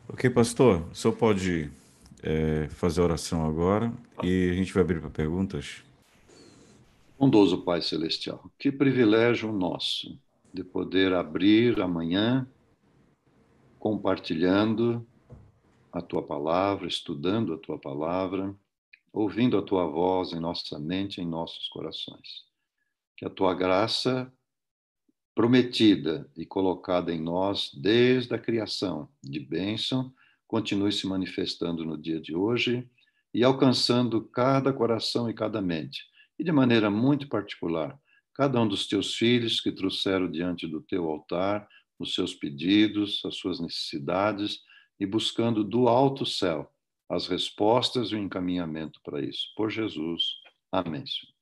Ok, 0.08 0.28
pastor, 0.30 0.88
o 0.90 0.94
senhor 0.94 1.16
pode 1.16 1.70
é, 2.22 2.68
fazer 2.68 3.00
a 3.00 3.04
oração 3.04 3.44
agora 3.44 3.92
e 4.22 4.50
a 4.50 4.54
gente 4.54 4.72
vai 4.72 4.82
abrir 4.82 5.00
para 5.00 5.10
perguntas. 5.10 5.82
Bondoso 7.18 7.62
Pai 7.62 7.80
Celestial, 7.82 8.50
que 8.58 8.70
privilégio 8.70 9.52
nosso 9.52 10.18
de 10.52 10.62
poder 10.62 11.14
abrir 11.14 11.80
amanhã 11.80 12.46
compartilhando 13.78 15.06
a 15.92 16.00
tua 16.00 16.26
palavra, 16.26 16.86
estudando 16.86 17.52
a 17.52 17.58
tua 17.58 17.78
palavra, 17.78 18.54
ouvindo 19.12 19.58
a 19.58 19.62
tua 19.62 19.86
voz 19.86 20.32
em 20.32 20.40
nossa 20.40 20.78
mente, 20.78 21.20
em 21.20 21.26
nossos 21.26 21.68
corações. 21.68 22.44
Que 23.16 23.26
a 23.26 23.30
tua 23.30 23.54
graça 23.54 24.32
prometida 25.34 26.30
e 26.36 26.46
colocada 26.46 27.12
em 27.12 27.20
nós 27.20 27.70
desde 27.74 28.34
a 28.34 28.38
criação 28.38 29.08
de 29.22 29.38
bênção 29.38 30.12
continue 30.46 30.92
se 30.92 31.06
manifestando 31.06 31.84
no 31.84 31.96
dia 31.96 32.20
de 32.20 32.34
hoje 32.34 32.88
e 33.32 33.44
alcançando 33.44 34.22
cada 34.22 34.72
coração 34.72 35.28
e 35.28 35.34
cada 35.34 35.60
mente, 35.62 36.04
e 36.38 36.44
de 36.44 36.52
maneira 36.52 36.90
muito 36.90 37.28
particular 37.28 37.98
cada 38.34 38.60
um 38.60 38.66
dos 38.66 38.86
teus 38.86 39.14
filhos 39.14 39.60
que 39.60 39.70
trouxeram 39.70 40.30
diante 40.30 40.66
do 40.66 40.80
teu 40.80 41.08
altar 41.08 41.68
os 41.98 42.14
seus 42.14 42.34
pedidos, 42.34 43.22
as 43.24 43.36
suas 43.36 43.60
necessidades 43.60 44.60
e 45.02 45.06
buscando 45.06 45.64
do 45.64 45.88
alto 45.88 46.24
céu 46.24 46.72
as 47.08 47.26
respostas 47.26 48.12
e 48.12 48.14
o 48.14 48.18
encaminhamento 48.18 49.00
para 49.02 49.20
isso. 49.20 49.52
Por 49.56 49.68
Jesus. 49.68 50.22
Amém. 50.70 51.04
Senhor. 51.04 51.41